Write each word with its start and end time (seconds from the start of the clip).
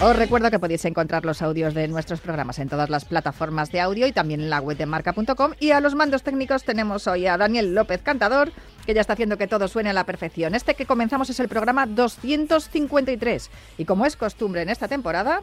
Os 0.00 0.14
recuerdo 0.14 0.52
que 0.52 0.60
podéis 0.60 0.84
encontrar 0.84 1.24
los 1.24 1.42
audios 1.42 1.74
de 1.74 1.88
nuestros 1.88 2.20
programas 2.20 2.60
en 2.60 2.68
todas 2.68 2.88
las 2.88 3.04
plataformas 3.04 3.72
de 3.72 3.80
audio 3.80 4.06
y 4.06 4.12
también 4.12 4.40
en 4.40 4.48
la 4.48 4.60
web 4.60 4.76
de 4.76 4.86
marca.com. 4.86 5.54
Y 5.58 5.72
a 5.72 5.80
los 5.80 5.96
mandos 5.96 6.22
técnicos 6.22 6.62
tenemos 6.62 7.08
hoy 7.08 7.26
a 7.26 7.36
Daniel 7.36 7.74
López 7.74 8.00
Cantador, 8.00 8.52
que 8.86 8.94
ya 8.94 9.00
está 9.00 9.14
haciendo 9.14 9.36
que 9.38 9.48
todo 9.48 9.66
suene 9.66 9.90
a 9.90 9.92
la 9.92 10.04
perfección. 10.04 10.54
Este 10.54 10.74
que 10.74 10.86
comenzamos 10.86 11.30
es 11.30 11.40
el 11.40 11.48
programa 11.48 11.86
253. 11.86 13.50
Y 13.76 13.86
como 13.86 14.06
es 14.06 14.14
costumbre 14.14 14.62
en 14.62 14.68
esta 14.68 14.86
temporada, 14.86 15.40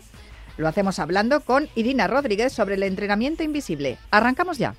lo 0.55 0.69
hacemos 0.69 0.99
hablando 0.99 1.41
con 1.41 1.67
Irina 1.75 2.07
Rodríguez 2.07 2.53
sobre 2.53 2.75
el 2.75 2.83
entrenamiento 2.83 3.43
invisible. 3.43 3.97
Arrancamos 4.09 4.57
ya. 4.57 4.73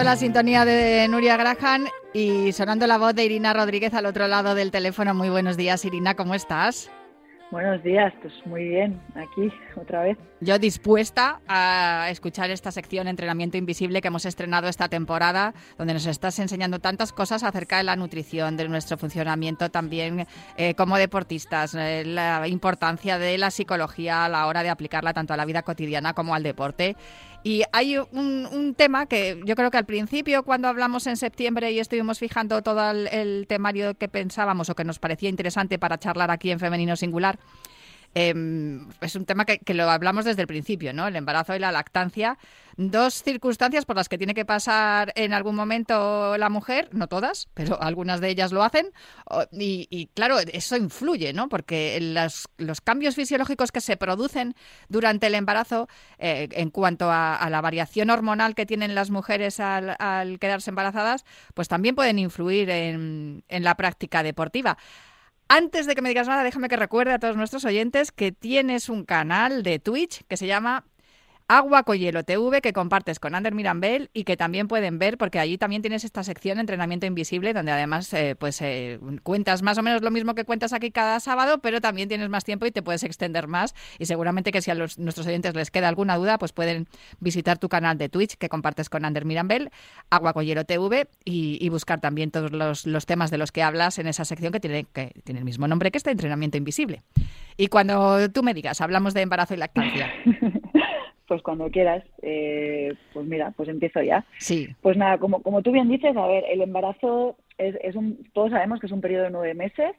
La 0.00 0.16
sintonía 0.16 0.64
de 0.64 1.06
Nuria 1.06 1.36
Graham 1.36 1.84
y 2.14 2.52
sonando 2.52 2.86
la 2.86 2.96
voz 2.96 3.14
de 3.14 3.24
Irina 3.24 3.52
Rodríguez 3.52 3.92
al 3.92 4.06
otro 4.06 4.26
lado 4.26 4.54
del 4.54 4.70
teléfono. 4.70 5.12
Muy 5.14 5.28
buenos 5.28 5.56
días, 5.58 5.84
Irina, 5.84 6.14
¿cómo 6.14 6.34
estás? 6.34 6.90
Buenos 7.52 7.82
días, 7.82 8.10
pues 8.22 8.32
muy 8.46 8.66
bien, 8.66 8.98
aquí 9.14 9.52
otra 9.76 10.02
vez. 10.02 10.16
Yo 10.40 10.58
dispuesta 10.58 11.42
a 11.46 12.06
escuchar 12.10 12.50
esta 12.50 12.72
sección 12.72 13.06
Entrenamiento 13.06 13.58
Invisible 13.58 14.00
que 14.00 14.08
hemos 14.08 14.24
estrenado 14.24 14.68
esta 14.68 14.88
temporada, 14.88 15.52
donde 15.76 15.92
nos 15.92 16.06
estás 16.06 16.38
enseñando 16.38 16.78
tantas 16.78 17.12
cosas 17.12 17.42
acerca 17.42 17.76
de 17.76 17.82
la 17.82 17.94
nutrición, 17.94 18.56
de 18.56 18.68
nuestro 18.70 18.96
funcionamiento 18.96 19.70
también 19.70 20.26
eh, 20.56 20.74
como 20.74 20.96
deportistas, 20.96 21.74
eh, 21.74 22.04
la 22.06 22.48
importancia 22.48 23.18
de 23.18 23.36
la 23.36 23.50
psicología 23.50 24.24
a 24.24 24.30
la 24.30 24.46
hora 24.46 24.62
de 24.62 24.70
aplicarla 24.70 25.12
tanto 25.12 25.34
a 25.34 25.36
la 25.36 25.44
vida 25.44 25.62
cotidiana 25.62 26.14
como 26.14 26.34
al 26.34 26.42
deporte. 26.42 26.96
Y 27.44 27.62
hay 27.72 27.98
un, 27.98 28.74
tema 28.76 29.06
que 29.06 29.40
yo 29.44 29.56
creo 29.56 29.70
que 29.70 29.78
al 29.78 29.84
principio, 29.84 30.44
cuando 30.44 30.68
hablamos 30.68 31.06
en 31.06 31.16
septiembre 31.16 31.72
y 31.72 31.80
estuvimos 31.80 32.18
fijando 32.18 32.62
todo 32.62 32.90
el, 32.90 33.46
temario 33.48 33.94
que 33.94 34.08
pensábamos 34.08 34.70
o 34.70 34.74
que 34.74 34.84
nos 34.84 34.98
parecía 34.98 35.28
interesante 35.28 35.78
para 35.78 35.98
charlar 35.98 36.30
aquí 36.30 36.50
en 36.50 36.60
Femenino 36.60 36.94
Singular, 36.96 37.38
em, 38.14 38.88
es 39.00 39.16
un 39.16 39.24
tema 39.24 39.44
que, 39.44 39.74
lo 39.74 39.90
hablamos 39.90 40.24
desde 40.24 40.42
el 40.42 40.48
principio, 40.48 40.92
¿no? 40.92 41.06
El 41.06 41.16
embarazo 41.16 41.54
y 41.54 41.58
la 41.58 41.72
lactancia 41.72 42.38
dos 42.76 43.22
circunstancias 43.22 43.84
por 43.84 43.96
las 43.96 44.08
que 44.08 44.18
tiene 44.18 44.34
que 44.34 44.44
pasar 44.44 45.12
en 45.16 45.32
algún 45.32 45.54
momento 45.54 46.36
la 46.38 46.48
mujer, 46.48 46.88
no 46.92 47.06
todas, 47.06 47.48
pero 47.54 47.80
algunas 47.82 48.20
de 48.20 48.30
ellas 48.30 48.52
lo 48.52 48.62
hacen, 48.62 48.92
y, 49.52 50.08
claro, 50.14 50.38
eso 50.38 50.76
influye, 50.76 51.32
¿no? 51.32 51.48
Porque 51.48 51.98
los 52.56 52.80
cambios 52.80 53.14
fisiológicos 53.14 53.72
que 53.72 53.80
se 53.80 53.96
producen 53.96 54.54
durante 54.88 55.26
el 55.26 55.34
embarazo, 55.34 55.88
eh, 56.18 56.48
en 56.52 56.70
cuanto 56.70 57.10
a, 57.10 57.46
la 57.50 57.60
variación 57.60 58.10
hormonal 58.10 58.54
que 58.54 58.66
tienen 58.66 58.94
las 58.94 59.10
mujeres 59.10 59.60
al, 59.60 60.38
quedarse 60.38 60.70
embarazadas, 60.70 61.24
pues 61.54 61.68
también 61.68 61.94
pueden 61.94 62.18
influir 62.18 62.70
en 62.70 63.42
la 63.48 63.74
práctica 63.74 64.22
deportiva. 64.22 64.78
Antes 65.54 65.86
de 65.86 65.94
que 65.94 66.00
me 66.00 66.08
digas 66.08 66.28
nada, 66.28 66.44
déjame 66.44 66.70
que 66.70 66.76
recuerde 66.76 67.12
a 67.12 67.18
todos 67.18 67.36
nuestros 67.36 67.66
oyentes 67.66 68.10
que 68.10 68.32
tienes 68.32 68.88
un 68.88 69.04
canal 69.04 69.62
de 69.62 69.78
Twitch 69.78 70.22
que 70.26 70.38
se 70.38 70.46
llama 70.46 70.86
Agua 71.48 71.82
Coyelo 71.82 72.24
TV 72.24 72.60
que 72.60 72.72
compartes 72.72 73.18
con 73.18 73.34
Ander 73.34 73.54
Mirambel 73.54 74.10
y 74.12 74.24
que 74.24 74.36
también 74.36 74.68
pueden 74.68 74.98
ver 74.98 75.18
porque 75.18 75.38
allí 75.38 75.58
también 75.58 75.82
tienes 75.82 76.04
esta 76.04 76.24
sección 76.24 76.58
entrenamiento 76.58 77.06
invisible 77.06 77.52
donde 77.52 77.72
además 77.72 78.12
eh, 78.14 78.36
pues 78.38 78.60
eh, 78.62 78.98
cuentas 79.22 79.62
más 79.62 79.78
o 79.78 79.82
menos 79.82 80.02
lo 80.02 80.10
mismo 80.10 80.34
que 80.34 80.44
cuentas 80.44 80.72
aquí 80.72 80.90
cada 80.90 81.20
sábado 81.20 81.58
pero 81.58 81.80
también 81.80 82.08
tienes 82.08 82.28
más 82.28 82.44
tiempo 82.44 82.66
y 82.66 82.70
te 82.70 82.82
puedes 82.82 83.02
extender 83.02 83.48
más. 83.48 83.74
Y 83.98 84.06
seguramente 84.06 84.52
que 84.52 84.62
si 84.62 84.70
a 84.70 84.74
los, 84.74 84.98
nuestros 84.98 85.26
oyentes 85.26 85.54
les 85.54 85.70
queda 85.70 85.88
alguna 85.88 86.16
duda 86.16 86.38
pues 86.38 86.52
pueden 86.52 86.86
visitar 87.20 87.58
tu 87.58 87.68
canal 87.68 87.98
de 87.98 88.08
Twitch 88.08 88.36
que 88.36 88.48
compartes 88.48 88.88
con 88.88 89.04
Ander 89.04 89.24
Mirambel 89.24 89.70
Agua 90.10 90.32
Coyelo 90.32 90.64
TV 90.64 91.08
y, 91.24 91.68
buscar 91.72 92.02
también 92.02 92.30
todos 92.30 92.52
los, 92.52 92.86
los, 92.86 93.06
temas 93.06 93.30
de 93.30 93.38
los 93.38 93.50
que 93.50 93.62
hablas 93.62 93.98
en 93.98 94.06
esa 94.06 94.26
sección 94.26 94.52
que 94.52 94.60
tiene, 94.60 94.84
que 94.92 95.12
tiene 95.24 95.38
el 95.38 95.44
mismo 95.46 95.66
nombre 95.66 95.90
que 95.90 95.96
este 95.96 96.10
entrenamiento 96.10 96.58
invisible. 96.58 97.02
Y 97.56 97.68
cuando 97.68 98.30
tú 98.30 98.42
me 98.42 98.52
digas 98.52 98.82
hablamos 98.82 99.14
de 99.14 99.22
embarazo 99.22 99.54
y 99.54 99.56
lactancia 99.56 100.12
pues 101.32 101.40
cuando 101.40 101.70
quieras, 101.70 102.04
eh, 102.20 102.92
pues 103.14 103.24
mira, 103.24 103.54
pues 103.56 103.66
empiezo 103.70 104.02
ya. 104.02 104.22
Sí. 104.36 104.68
Pues 104.82 104.98
nada, 104.98 105.16
como, 105.16 105.42
como 105.42 105.62
tú 105.62 105.72
bien 105.72 105.88
dices, 105.88 106.14
a 106.14 106.26
ver, 106.26 106.44
el 106.46 106.60
embarazo 106.60 107.38
es, 107.56 107.74
es 107.82 107.96
un, 107.96 108.18
todos 108.34 108.50
sabemos 108.50 108.80
que 108.80 108.86
es 108.86 108.92
un 108.92 109.00
periodo 109.00 109.24
de 109.24 109.30
nueve 109.30 109.54
meses 109.54 109.96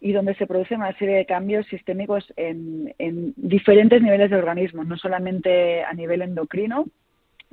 y 0.00 0.12
donde 0.12 0.34
se 0.36 0.46
producen 0.46 0.78
una 0.78 0.96
serie 0.96 1.16
de 1.16 1.26
cambios 1.26 1.66
sistémicos 1.66 2.32
en, 2.36 2.94
en 2.96 3.34
diferentes 3.36 4.00
niveles 4.00 4.30
de 4.30 4.38
organismo, 4.38 4.82
no 4.82 4.96
solamente 4.96 5.84
a 5.84 5.92
nivel 5.92 6.22
endocrino, 6.22 6.86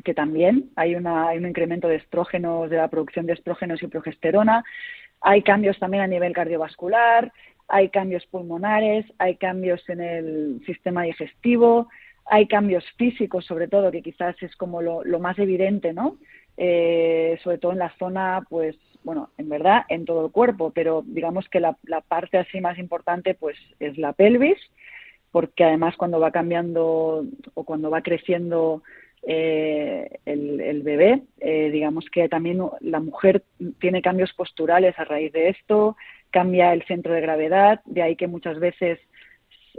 que 0.05 0.13
también 0.13 0.69
hay, 0.77 0.95
una, 0.95 1.27
hay 1.27 1.39
un 1.39 1.49
incremento 1.49 1.89
de 1.89 1.97
estrógenos, 1.97 2.69
de 2.69 2.77
la 2.77 2.87
producción 2.87 3.25
de 3.25 3.33
estrógenos 3.33 3.83
y 3.83 3.87
progesterona, 3.87 4.63
hay 5.19 5.41
cambios 5.41 5.77
también 5.79 6.03
a 6.03 6.07
nivel 6.07 6.31
cardiovascular, 6.31 7.33
hay 7.67 7.89
cambios 7.89 8.25
pulmonares, 8.27 9.05
hay 9.17 9.35
cambios 9.35 9.83
en 9.89 9.99
el 9.99 10.61
sistema 10.65 11.03
digestivo, 11.03 11.89
hay 12.29 12.47
cambios 12.47 12.83
físicos, 12.97 13.45
sobre 13.45 13.67
todo, 13.67 13.91
que 13.91 14.01
quizás 14.01 14.35
es 14.41 14.55
como 14.55 14.81
lo, 14.81 15.19
más 15.19 15.39
evidente, 15.39 15.93
¿no? 15.93 16.17
Eh, 16.57 17.39
sobre 17.43 17.57
todo 17.57 17.71
en 17.71 17.79
la 17.79 17.93
zona, 17.97 18.43
pues, 18.49 18.75
bueno, 19.03 19.29
en 19.37 19.49
verdad, 19.49 19.85
en 19.89 20.05
todo 20.05 20.25
el 20.25 20.31
cuerpo, 20.31 20.71
pero 20.73 21.03
digamos 21.05 21.47
que 21.49 21.59
la, 21.59 21.77
parte 22.07 22.37
así 22.37 22.59
más 22.59 22.77
importante, 22.77 23.33
pues, 23.33 23.57
es 23.79 23.97
la 23.97 24.13
pelvis, 24.13 24.57
porque 25.31 25.63
además 25.63 25.95
cuando 25.97 26.19
va 26.19 26.31
cambiando 26.31 27.25
o 27.53 27.63
cuando 27.63 27.89
va 27.89 28.01
creciendo 28.01 28.81
eh, 29.23 30.19
el, 30.25 30.81
bebé, 30.83 31.21
eh, 31.39 31.69
digamos 31.71 32.05
que 32.09 32.29
también 32.29 32.61
la 32.81 32.99
mujer 32.99 33.43
tiene 33.79 34.01
cambios 34.01 34.33
posturales 34.33 34.97
a 34.97 35.05
raíz 35.05 35.31
de 35.33 35.49
esto, 35.49 35.95
cambia 36.31 36.73
el 36.73 36.83
centro 36.83 37.13
de 37.13 37.21
gravedad, 37.21 37.81
de 37.85 38.01
ahí 38.01 38.15
que 38.15 38.27
muchas 38.27 38.59
veces 38.59 38.99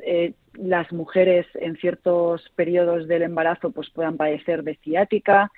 eh, 0.05 0.33
las 0.63 0.93
mujeres 0.93 1.47
en 1.55 1.77
ciertos 1.77 2.43
periodos 2.57 3.07
del 3.07 3.23
embarazo 3.23 3.71
pues 3.71 3.91
puedan 3.91 4.17
padecer 4.17 4.63
de 4.65 4.77
ciática. 4.77 5.51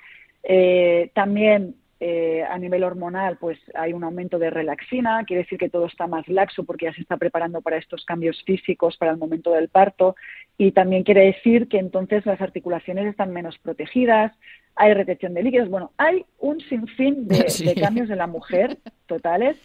Eh, 0.43 1.11
también 1.15 1.77
eh, 2.01 2.43
a 2.49 2.59
nivel 2.59 2.83
hormonal 2.83 3.37
pues 3.39 3.59
hay 3.75 3.93
un 3.93 4.05
aumento 4.05 4.39
de 4.39 4.51
relaxina, 4.51 5.23
quiere 5.25 5.43
decir 5.43 5.59
que 5.59 5.69
todo 5.69 5.87
está 5.87 6.07
más 6.07 6.27
laxo 6.29 6.65
porque 6.65 6.87
ya 6.87 6.95
se 6.95 7.03
está 7.03 7.17
preparando 7.17 7.61
para 7.61 7.77
estos 7.77 8.05
cambios 8.05 8.43
físicos 8.45 8.97
para 8.97 9.13
el 9.13 9.19
momento 9.19 9.53
del 9.53 9.69
parto. 9.69 10.17
Y 10.59 10.73
también 10.73 11.03
quiere 11.03 11.27
decir 11.27 11.69
que 11.69 11.79
entonces 11.79 12.27
las 12.27 12.41
articulaciones 12.41 13.07
están 13.07 13.33
menos 13.33 13.59
protegidas, 13.59 14.33
hay 14.77 14.95
retención 14.95 15.35
de 15.35 15.43
líquidos, 15.43 15.69
bueno, 15.69 15.93
hay 15.97 16.25
un 16.39 16.61
sinfín 16.61 17.27
de, 17.27 17.75
cambios 17.81 18.09
de 18.09 18.17
la 18.17 18.27
mujer 18.27 18.79
totales, 19.07 19.57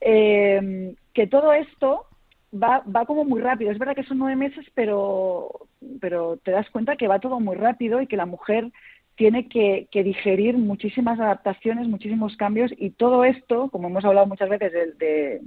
que 0.00 1.26
todo 1.30 1.52
esto 1.52 2.06
va, 2.52 2.82
va 2.84 3.06
como 3.06 3.24
muy 3.24 3.40
rápido. 3.40 3.70
Es 3.70 3.78
verdad 3.78 3.94
que 3.94 4.04
son 4.04 4.18
nueve 4.18 4.36
meses, 4.36 4.66
pero, 4.74 5.68
pero 6.00 6.38
te 6.38 6.50
das 6.50 6.68
cuenta 6.70 6.96
que 6.96 7.08
va 7.08 7.20
todo 7.20 7.40
muy 7.40 7.56
rápido 7.56 8.00
y 8.00 8.06
que 8.06 8.16
la 8.16 8.26
mujer 8.26 8.70
tiene 9.16 9.48
que, 9.48 9.88
digerir 9.92 10.56
muchísimas 10.58 11.18
adaptaciones, 11.18 11.88
muchísimos 11.88 12.36
cambios 12.36 12.70
y 12.76 12.90
todo 12.90 13.24
esto, 13.24 13.70
como 13.70 13.88
hemos 13.88 14.04
hablado 14.04 14.26
muchas 14.26 14.48
veces 14.50 14.72
de, 14.98 15.40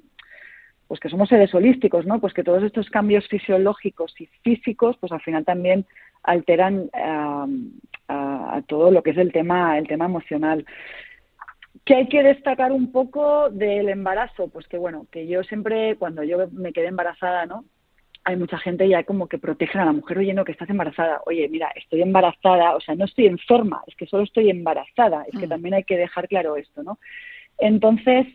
pues 0.88 1.00
que 1.00 1.10
somos 1.10 1.30
seres 1.30 1.54
holísticos, 1.54 2.06
¿no? 2.06 2.20
Pues 2.20 2.34
que 2.34 2.44
todos 2.44 2.64
estos 2.64 2.90
cambios 2.90 3.28
fisiológicos 3.28 4.20
y 4.20 4.26
físicos, 4.44 4.98
pues 5.00 5.12
al 5.12 5.22
final 5.22 5.46
también 5.46 5.86
alteran 6.24 6.90
a, 6.94 7.46
a, 8.08 8.62
todo 8.68 8.90
lo 8.90 9.04
que 9.04 9.12
es 9.12 9.18
el 9.18 9.32
tema, 9.32 9.78
el 9.78 9.88
tema 9.88 10.06
emocional. 10.06 10.66
¿Qué 11.86 11.96
hay 11.96 12.08
que 12.08 12.24
destacar 12.24 12.72
un 12.72 12.92
poco 12.92 13.50
del 13.50 13.90
embarazo? 13.90 14.48
Pues 14.48 14.68
que 14.68 14.78
bueno, 14.78 15.08
que 15.12 15.28
yo 15.28 15.44
siempre, 15.44 15.96
cuando 15.98 16.24
yo 16.24 16.48
me 16.52 16.74
quedé 16.74 16.88
embarazada, 16.88 17.46
¿no? 17.46 17.66
Hay 18.26 18.36
mucha 18.36 18.58
gente 18.60 18.88
ya 18.88 19.04
como 19.04 19.28
que 19.28 19.38
protegen 19.38 19.82
a 19.82 19.86
la 19.86 19.94
mujer, 19.94 20.20
oye, 20.20 20.34
no, 20.34 20.46
que 20.46 20.52
estás 20.52 20.70
embarazada. 20.70 21.22
Oye, 21.26 21.48
mira, 21.50 21.72
estoy 21.76 22.02
embarazada, 22.02 22.76
o 22.76 22.82
sea, 22.82 22.96
no 22.96 23.06
estoy 23.06 23.28
enferma, 23.28 23.82
es 23.88 23.96
que 23.96 24.06
solo 24.06 24.24
estoy 24.24 24.50
embarazada. 24.50 25.24
Es 25.32 25.40
que 25.40 25.48
mm. 25.48 25.50
también 25.50 25.74
hay 25.76 25.84
que 25.84 25.98
dejar 25.98 26.28
claro 26.28 26.58
esto, 26.58 26.84
¿no? 26.84 27.00
Entonces, 27.58 28.28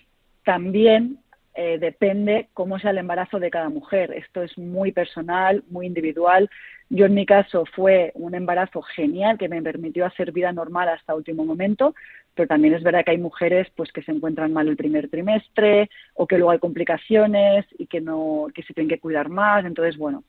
también 0.45 1.19
eh, 1.57 1.79
depende 1.79 2.49
cómo 2.53 2.81
sea 2.81 2.91
el 2.91 2.99
embarazo 2.99 3.39
de 3.39 3.51
cada 3.51 3.69
mujer. 3.69 4.13
Esto 4.13 4.43
es 4.43 4.59
muy 4.59 4.91
personal, 4.91 5.63
muy 5.71 5.87
individual. 5.87 6.51
Yo 6.91 7.07
en 7.07 7.15
mi 7.15 7.27
caso 7.27 7.65
fue 7.75 8.11
un 8.15 8.35
embarazo 8.35 8.83
genial 8.83 9.39
que 9.39 9.49
me 9.49 9.63
permitió 9.63 10.05
hacer 10.05 10.33
vida 10.33 10.53
normal 10.53 10.89
hasta 10.89 11.15
último 11.15 11.45
momento, 11.45 11.95
pero 12.35 12.49
también 12.49 12.75
es 12.75 12.83
verdad 12.83 13.05
que 13.05 13.13
hay 13.13 13.19
mujeres 13.19 13.69
pues 13.77 13.93
que 13.93 14.03
se 14.03 14.13
encuentran 14.13 14.53
mal 14.53 14.69
el 14.69 14.77
primer 14.77 15.09
trimestre 15.09 15.89
o 16.15 16.27
que 16.27 16.37
luego 16.37 16.51
hay 16.51 16.59
complicaciones 16.59 17.65
y 17.79 17.87
que 17.87 18.01
no 18.01 18.49
que 18.55 18.63
se 18.63 18.75
tienen 18.75 18.89
que 18.89 19.01
cuidar 19.01 19.29
más. 19.29 19.65
Entonces, 19.65 19.97
bueno, 19.97 20.25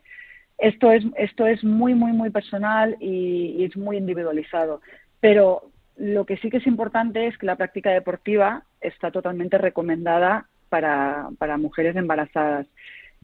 esto 0.57 0.91
es 0.91 1.03
esto 1.17 1.47
es 1.47 1.63
muy 1.63 1.93
muy 1.95 2.13
muy 2.13 2.29
personal 2.29 2.95
y, 2.99 3.63
es 3.63 3.75
muy 3.75 3.97
individualizado. 3.97 4.81
Pero 5.19 5.63
lo 5.97 6.25
que 6.25 6.37
sí 6.37 6.49
que 6.49 6.57
es 6.57 6.67
importante 6.67 7.27
es 7.27 7.37
que 7.37 7.45
la 7.45 7.55
práctica 7.55 7.91
deportiva 7.91 8.63
está 8.81 9.11
totalmente 9.11 9.57
recomendada 9.57 10.47
para, 10.69 11.29
para 11.39 11.57
mujeres 11.57 11.95
embarazadas. 11.95 12.67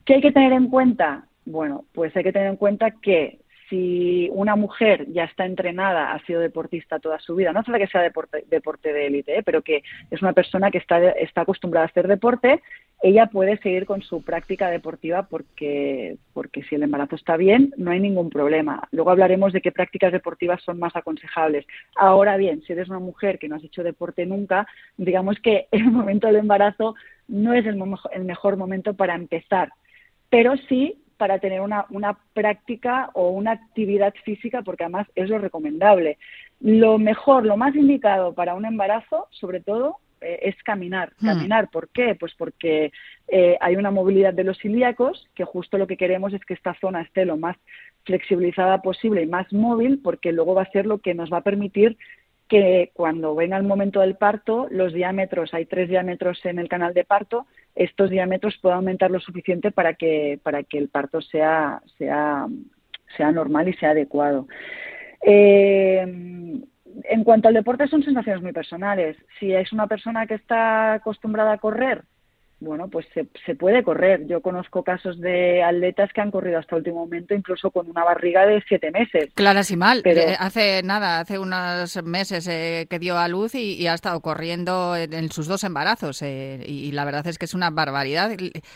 ¿Qué 0.04 0.14
hay 0.14 0.20
que 0.20 0.32
tener 0.32 0.52
en 0.52 0.68
cuenta? 0.68 1.26
Bueno, 1.44 1.84
pues 1.92 2.16
hay 2.16 2.24
que 2.24 2.32
tener 2.32 2.48
en 2.48 2.56
cuenta 2.56 2.90
que 2.92 3.41
si 3.72 4.28
una 4.34 4.54
mujer 4.54 5.06
ya 5.10 5.24
está 5.24 5.46
entrenada, 5.46 6.12
ha 6.12 6.22
sido 6.26 6.42
deportista 6.42 6.98
toda 6.98 7.18
su 7.20 7.34
vida, 7.34 7.54
no 7.54 7.60
hace 7.60 7.72
que 7.72 7.86
sea 7.86 8.02
deporte, 8.02 8.44
deporte 8.50 8.92
de 8.92 9.06
élite, 9.06 9.38
¿eh? 9.38 9.42
pero 9.42 9.62
que 9.62 9.82
es 10.10 10.20
una 10.20 10.34
persona 10.34 10.70
que 10.70 10.76
está, 10.76 11.00
está 11.12 11.40
acostumbrada 11.40 11.86
a 11.86 11.88
hacer 11.88 12.06
deporte, 12.06 12.60
ella 13.02 13.28
puede 13.28 13.56
seguir 13.62 13.86
con 13.86 14.02
su 14.02 14.22
práctica 14.22 14.68
deportiva 14.68 15.22
porque, 15.22 16.18
porque 16.34 16.62
si 16.64 16.74
el 16.74 16.82
embarazo 16.82 17.16
está 17.16 17.38
bien, 17.38 17.72
no 17.78 17.92
hay 17.92 18.00
ningún 18.00 18.28
problema. 18.28 18.86
Luego 18.92 19.10
hablaremos 19.10 19.54
de 19.54 19.62
qué 19.62 19.72
prácticas 19.72 20.12
deportivas 20.12 20.62
son 20.62 20.78
más 20.78 20.94
aconsejables. 20.94 21.64
Ahora 21.96 22.36
bien, 22.36 22.62
si 22.66 22.74
eres 22.74 22.90
una 22.90 22.98
mujer 22.98 23.38
que 23.38 23.48
no 23.48 23.56
has 23.56 23.64
hecho 23.64 23.82
deporte 23.82 24.26
nunca, 24.26 24.66
digamos 24.98 25.40
que 25.40 25.68
el 25.72 25.84
momento 25.84 26.26
del 26.26 26.36
embarazo 26.36 26.94
no 27.26 27.54
es 27.54 27.64
el, 27.64 27.82
el 28.12 28.24
mejor 28.24 28.58
momento 28.58 28.92
para 28.92 29.14
empezar, 29.14 29.70
pero 30.28 30.58
sí 30.68 31.01
para 31.22 31.38
tener 31.38 31.60
una, 31.60 31.86
una 31.90 32.18
práctica 32.34 33.10
o 33.12 33.28
una 33.28 33.52
actividad 33.52 34.12
física, 34.24 34.62
porque 34.62 34.82
además 34.82 35.06
es 35.14 35.30
lo 35.30 35.38
recomendable. 35.38 36.18
Lo 36.60 36.98
mejor, 36.98 37.46
lo 37.46 37.56
más 37.56 37.76
indicado 37.76 38.34
para 38.34 38.56
un 38.56 38.64
embarazo, 38.64 39.28
sobre 39.30 39.60
todo, 39.60 39.98
eh, 40.20 40.40
es 40.42 40.56
caminar. 40.64 41.12
Hmm. 41.20 41.26
Caminar, 41.26 41.70
¿por 41.70 41.90
qué? 41.90 42.16
Pues 42.18 42.34
porque 42.36 42.90
eh, 43.28 43.56
hay 43.60 43.76
una 43.76 43.92
movilidad 43.92 44.34
de 44.34 44.42
los 44.42 44.64
ilíacos, 44.64 45.28
que 45.36 45.44
justo 45.44 45.78
lo 45.78 45.86
que 45.86 45.96
queremos 45.96 46.34
es 46.34 46.44
que 46.44 46.54
esta 46.54 46.74
zona 46.80 47.02
esté 47.02 47.24
lo 47.24 47.36
más 47.36 47.56
flexibilizada 48.02 48.82
posible 48.82 49.22
y 49.22 49.26
más 49.26 49.52
móvil, 49.52 50.00
porque 50.02 50.32
luego 50.32 50.56
va 50.56 50.62
a 50.62 50.72
ser 50.72 50.86
lo 50.86 50.98
que 50.98 51.14
nos 51.14 51.32
va 51.32 51.36
a 51.36 51.42
permitir 51.42 51.96
que 52.52 52.90
cuando 52.92 53.34
venga 53.34 53.56
el 53.56 53.62
momento 53.62 54.00
del 54.00 54.16
parto, 54.16 54.66
los 54.70 54.92
diámetros, 54.92 55.54
hay 55.54 55.64
tres 55.64 55.88
diámetros 55.88 56.44
en 56.44 56.58
el 56.58 56.68
canal 56.68 56.92
de 56.92 57.02
parto, 57.02 57.46
estos 57.74 58.10
diámetros 58.10 58.58
puedan 58.60 58.76
aumentar 58.76 59.10
lo 59.10 59.20
suficiente 59.20 59.70
para 59.70 59.94
que, 59.94 60.38
para 60.42 60.62
que 60.62 60.76
el 60.76 60.90
parto 60.90 61.22
sea, 61.22 61.80
sea, 61.96 62.46
sea 63.16 63.32
normal 63.32 63.68
y 63.68 63.72
sea 63.72 63.92
adecuado. 63.92 64.48
Eh, 65.22 66.02
en 66.02 67.24
cuanto 67.24 67.48
al 67.48 67.54
deporte, 67.54 67.88
son 67.88 68.02
sensaciones 68.02 68.42
muy 68.42 68.52
personales. 68.52 69.16
Si 69.40 69.50
es 69.50 69.72
una 69.72 69.86
persona 69.86 70.26
que 70.26 70.34
está 70.34 70.92
acostumbrada 70.92 71.52
a 71.52 71.58
correr, 71.58 72.02
bueno, 72.62 72.88
pues 72.88 73.06
se, 73.12 73.54
puede 73.54 73.82
correr. 73.82 74.26
Yo 74.28 74.40
conozco 74.40 74.84
casos 74.84 75.20
de 75.20 75.62
atletas 75.64 76.10
que 76.12 76.20
han 76.20 76.30
corrido 76.30 76.58
hasta 76.58 76.76
el 76.76 76.80
último 76.80 77.00
momento, 77.00 77.34
incluso 77.34 77.70
con 77.70 77.90
una 77.90 78.04
barriga 78.04 78.46
de 78.46 78.62
siete 78.68 78.90
meses. 78.92 79.30
Claras 79.34 79.70
y 79.70 79.76
mal. 79.76 80.00
Pero... 80.04 80.20
Eh, 80.20 80.36
hace 80.38 80.82
nada, 80.84 81.20
hace 81.20 81.38
unos 81.38 82.02
meses 82.04 82.46
eh, 82.46 82.86
que 82.88 83.00
dio 83.00 83.18
a 83.18 83.26
luz 83.26 83.54
y, 83.56 83.86
ha 83.88 83.94
estado 83.94 84.20
corriendo 84.20 84.94
en, 84.96 85.30
sus 85.32 85.48
dos 85.48 85.64
embarazos. 85.64 86.22
Eh, 86.22 86.64
y, 86.66 86.92
la 86.92 87.04
verdad 87.04 87.26
es 87.26 87.36
que 87.36 87.46
es 87.46 87.54
una 87.54 87.70
barbaridad. 87.70 88.30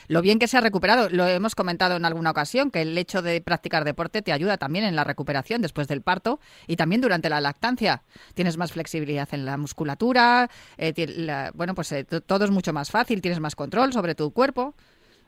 Lo 0.09 0.21
bien 0.21 0.41
que 0.41 0.49
se 0.49 0.59
ha 0.59 0.61
recuperado, 0.61 1.09
lo 1.09 1.27
hemos 1.29 1.55
comentado 1.55 1.97
en 1.97 2.05
alguna 2.05 2.33
ocasión, 2.33 2.73
que 2.73 2.83
el 2.83 2.99
hecho 2.99 3.23
de 3.23 3.41
practicar 3.41 3.85
deporte 3.85 4.21
te 4.21 4.33
ayuda 4.33 4.57
también 4.57 4.85
en 4.85 4.97
la 4.97 5.05
recuperación 5.05 5.63
después 5.63 5.87
del 5.87 6.03
parto 6.03 6.41
y 6.67 6.75
también 6.75 7.01
durante 7.01 7.31
la 7.31 7.41
lactancia. 7.41 8.03
Tienes 8.35 8.57
más 8.57 8.73
flexibilidad 8.73 9.29
en 9.33 9.47
la 9.47 9.57
musculatura, 9.57 10.51
bueno, 11.55 11.75
pues 11.75 11.95
todo 12.27 12.45
es 12.45 12.51
mucho 12.51 12.73
más 12.73 12.91
fácil, 12.91 13.23
tienes 13.23 13.39
más 13.39 13.55
control 13.55 13.76
sobre 13.93 14.15
tu 14.15 14.33
cuerpo. 14.33 14.75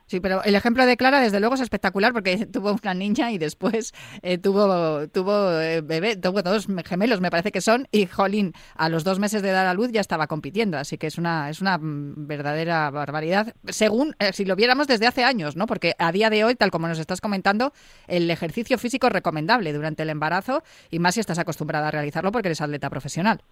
Sí, 0.09 0.21
pero 0.21 0.43
el 0.43 0.55
ejemplo 0.55 0.87
de 0.87 0.97
Clara, 0.97 1.21
desde 1.21 1.39
luego, 1.39 1.55
es 1.55 1.61
espectacular 1.61 2.15
porque 2.15 2.47
tuvo 2.53 2.73
una 2.83 2.95
niña 2.95 3.31
y 3.31 3.37
después 3.37 3.93
eh, 4.23 4.39
tuvo, 4.39 5.07
tuvo 5.09 5.61
eh, 5.61 5.83
bebé, 5.83 6.17
tuvo 6.17 6.43
dos 6.43 6.67
gemelos, 6.87 7.21
me 7.21 7.31
parece 7.31 7.53
que 7.53 7.61
son, 7.61 7.87
y 7.93 8.07
Jolín, 8.07 8.55
a 8.75 8.89
los 8.89 9.05
dos 9.05 9.19
meses 9.19 9.43
de 9.43 9.51
dar 9.51 9.67
a 9.67 9.75
luz 9.75 9.93
ya 9.93 10.01
estaba 10.01 10.27
compitiendo. 10.27 10.79
Así 10.79 10.97
que 10.97 11.09
es 11.09 11.19
una, 11.19 11.51
es 11.51 11.61
una 11.61 11.77
mm, 11.77 12.27
verdadera 12.27 12.91
barbaridad, 12.91 13.55
según 13.67 14.17
eh, 14.19 14.33
si 14.33 14.47
lo 14.47 14.57
viéramos 14.57 14.87
desde 14.87 15.07
hace 15.07 15.25
años, 15.25 15.57
¿no? 15.57 15.67
Porque 15.67 15.95
a 15.99 16.11
día 16.11 16.31
de 16.31 16.43
hoy, 16.43 16.55
tal 16.55 16.71
como 16.71 16.89
nos 16.89 16.99
estás 16.99 17.21
comentando, 17.21 17.75
el 18.07 18.31
ejercicio 18.31 18.79
físico 18.79 19.09
es 19.09 19.13
recomendable 19.13 19.75
durante 19.75 20.05
el 20.05 20.09
embarazo 20.09 20.63
y 20.91 21.01
más 21.01 21.15
si 21.15 21.21
estás 21.21 21.39
acostumbrada 21.39 21.89
a 21.89 21.91
realizarlo 21.91 22.33
porque 22.33 22.49
eres 22.49 22.63
atleta 22.63 22.89
profesional. 22.89 23.43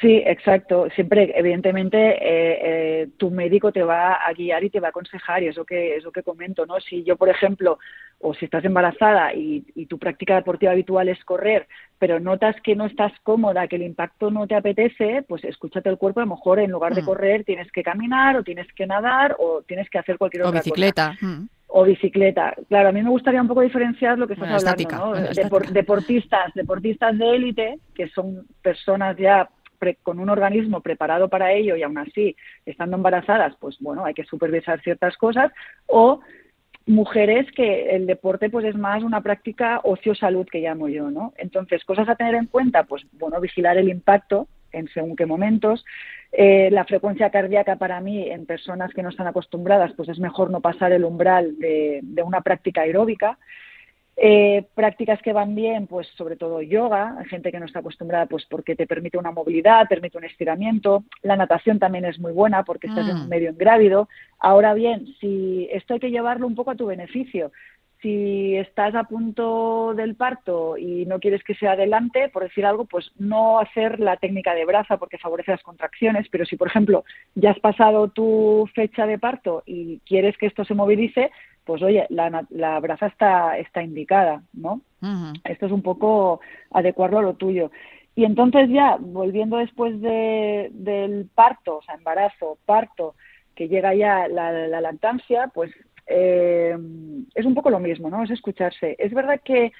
Sí, 0.00 0.22
exacto. 0.24 0.88
Siempre, 0.94 1.32
evidentemente, 1.36 1.98
eh, 1.98 2.58
eh, 2.62 3.08
tu 3.18 3.30
médico 3.30 3.70
te 3.70 3.82
va 3.82 4.14
a 4.14 4.32
guiar 4.32 4.64
y 4.64 4.70
te 4.70 4.80
va 4.80 4.88
a 4.88 4.90
aconsejar, 4.90 5.42
y 5.42 5.48
eso 5.48 5.64
que 5.64 5.96
es 5.96 6.04
lo 6.04 6.10
que 6.10 6.22
comento, 6.22 6.64
¿no? 6.64 6.80
Si 6.80 7.04
yo, 7.04 7.16
por 7.16 7.28
ejemplo, 7.28 7.78
o 8.18 8.32
si 8.32 8.46
estás 8.46 8.64
embarazada 8.64 9.34
y, 9.34 9.60
tu 9.86 9.98
práctica 9.98 10.36
deportiva 10.36 10.72
habitual 10.72 11.08
es 11.08 11.22
correr, 11.24 11.66
pero 11.98 12.20
notas 12.20 12.54
que 12.62 12.76
no 12.76 12.86
estás 12.86 13.12
cómoda, 13.24 13.66
que 13.66 13.76
el 13.76 13.82
impacto 13.82 14.30
no 14.30 14.46
te 14.46 14.54
apetece, 14.54 15.24
pues 15.26 15.42
escúchate 15.44 15.88
el 15.88 15.98
cuerpo, 15.98 16.20
a 16.20 16.24
lo 16.24 16.36
mejor 16.36 16.60
en 16.60 16.70
lugar 16.70 16.94
de 16.94 17.02
mm. 17.02 17.06
correr 17.06 17.44
tienes 17.44 17.72
que 17.72 17.82
caminar 17.82 18.36
o 18.36 18.44
tienes 18.44 18.68
que 18.74 18.86
nadar 18.86 19.36
o 19.38 19.62
tienes 19.62 19.90
que 19.90 19.98
hacer 19.98 20.16
cualquier 20.16 20.44
otra 20.44 20.60
bicicleta. 20.60 21.16
cosa. 21.18 21.26
Mm. 21.26 21.48
O 21.72 21.84
bicicleta. 21.84 22.54
Claro, 22.68 22.90
a 22.90 22.92
mí 22.92 23.02
me 23.02 23.10
gustaría 23.10 23.40
un 23.40 23.48
poco 23.48 23.62
diferenciar 23.62 24.18
lo 24.18 24.26
que 24.26 24.34
estás 24.34 24.64
hablando, 24.64 24.90
¿no? 24.90 25.12
deportistas, 25.72 26.52
deportistas 26.54 27.16
de 27.16 27.36
élite, 27.36 27.78
que 27.94 28.08
son 28.08 28.46
personas 28.62 29.16
ya 29.16 29.48
con 30.02 30.18
un 30.18 30.30
organismo 30.30 30.80
preparado 30.80 31.28
para 31.28 31.52
ello 31.52 31.76
y 31.76 31.82
aún 31.82 31.98
así 31.98 32.36
estando 32.66 32.96
embarazadas, 32.96 33.54
pues 33.58 33.76
bueno, 33.80 34.04
hay 34.04 34.14
que 34.14 34.24
supervisar 34.24 34.80
ciertas 34.82 35.16
cosas 35.16 35.52
o 35.86 36.20
mujeres 36.86 37.46
que 37.52 37.94
el 37.94 38.06
deporte 38.06 38.50
pues 38.50 38.64
es 38.64 38.74
más 38.74 39.02
una 39.02 39.20
práctica 39.20 39.80
ocio-salud 39.84 40.46
que 40.50 40.60
llamo 40.60 40.88
yo, 40.88 41.10
¿no? 41.10 41.32
Entonces, 41.36 41.84
cosas 41.84 42.08
a 42.08 42.16
tener 42.16 42.34
en 42.34 42.46
cuenta, 42.46 42.84
pues 42.84 43.04
bueno, 43.12 43.40
vigilar 43.40 43.78
el 43.78 43.88
impacto 43.88 44.48
en 44.72 44.88
según 44.88 45.16
qué 45.16 45.26
momentos. 45.26 45.84
Eh, 46.32 46.68
la 46.70 46.84
frecuencia 46.84 47.30
cardíaca 47.30 47.76
para 47.76 48.00
mí 48.00 48.30
en 48.30 48.46
personas 48.46 48.92
que 48.92 49.02
no 49.02 49.08
están 49.08 49.26
acostumbradas, 49.26 49.92
pues 49.96 50.08
es 50.08 50.18
mejor 50.18 50.50
no 50.50 50.60
pasar 50.60 50.92
el 50.92 51.04
umbral 51.04 51.58
de 51.58 52.22
una 52.24 52.40
práctica 52.40 52.82
aeróbica. 52.82 53.38
Eh, 54.16 54.66
prácticas 54.74 55.22
que 55.22 55.32
van 55.32 55.54
bien, 55.54 55.86
pues 55.86 56.06
sobre 56.08 56.36
todo 56.36 56.60
yoga, 56.60 57.16
hay 57.18 57.24
gente 57.26 57.50
que 57.50 57.58
no 57.58 57.64
está 57.64 57.78
acostumbrada, 57.78 58.26
pues 58.26 58.44
porque 58.44 58.76
te 58.76 58.86
permite 58.86 59.16
una 59.16 59.30
movilidad, 59.30 59.88
permite 59.88 60.18
un 60.18 60.24
estiramiento. 60.24 61.04
La 61.22 61.36
natación 61.36 61.78
también 61.78 62.04
es 62.04 62.18
muy 62.18 62.32
buena 62.32 62.62
porque 62.64 62.88
estás 62.88 63.08
en 63.08 63.16
un 63.16 63.26
mm. 63.26 63.30
medio 63.30 63.50
ingrávido. 63.50 64.08
Ahora 64.38 64.74
bien, 64.74 65.06
si 65.20 65.68
esto 65.72 65.94
hay 65.94 66.00
que 66.00 66.10
llevarlo 66.10 66.46
un 66.46 66.54
poco 66.54 66.72
a 66.72 66.76
tu 66.76 66.86
beneficio. 66.86 67.50
Si 68.02 68.56
estás 68.56 68.94
a 68.94 69.04
punto 69.04 69.92
del 69.94 70.14
parto 70.14 70.78
y 70.78 71.04
no 71.04 71.18
quieres 71.18 71.44
que 71.44 71.54
sea 71.54 71.72
adelante, 71.72 72.30
por 72.30 72.42
decir 72.42 72.64
algo, 72.64 72.86
pues 72.86 73.10
no 73.18 73.58
hacer 73.58 74.00
la 74.00 74.16
técnica 74.16 74.54
de 74.54 74.64
braza 74.64 74.96
porque 74.96 75.18
favorece 75.18 75.50
las 75.50 75.62
contracciones, 75.62 76.26
pero 76.30 76.46
si, 76.46 76.56
por 76.56 76.68
ejemplo, 76.68 77.04
ya 77.34 77.50
has 77.50 77.60
pasado 77.60 78.08
tu 78.08 78.66
fecha 78.74 79.06
de 79.06 79.18
parto 79.18 79.62
y 79.66 80.00
quieres 80.06 80.38
que 80.38 80.46
esto 80.46 80.64
se 80.64 80.74
movilice, 80.74 81.30
pues 81.64 81.82
oye, 81.82 82.06
la, 82.10 82.46
la 82.50 82.80
braza 82.80 83.06
está, 83.06 83.58
está 83.58 83.82
indicada, 83.82 84.42
¿no? 84.52 84.80
Esto 85.44 85.66
es 85.66 85.72
un 85.72 85.82
poco 85.82 86.40
adecuarlo 86.70 87.18
a 87.18 87.22
lo 87.22 87.34
tuyo. 87.34 87.70
Y 88.14 88.24
entonces 88.24 88.68
ya, 88.68 88.96
volviendo 89.00 89.56
después 89.56 90.00
de, 90.00 90.70
del 90.72 91.28
parto, 91.34 91.78
o 91.78 91.82
sea, 91.82 91.94
embarazo, 91.94 92.58
parto, 92.66 93.14
que 93.54 93.68
llega 93.68 93.94
ya 93.94 94.28
la, 94.28 94.68
lactancia, 94.80 95.50
pues 95.54 95.70
eh, 96.06 96.76
es 97.34 97.46
un 97.46 97.54
poco 97.54 97.70
lo 97.70 97.78
mismo, 97.78 98.10
¿no? 98.10 98.22
Es 98.24 98.30
escucharse. 98.30 98.96
Es 98.98 99.14
verdad 99.14 99.40
que 99.44 99.72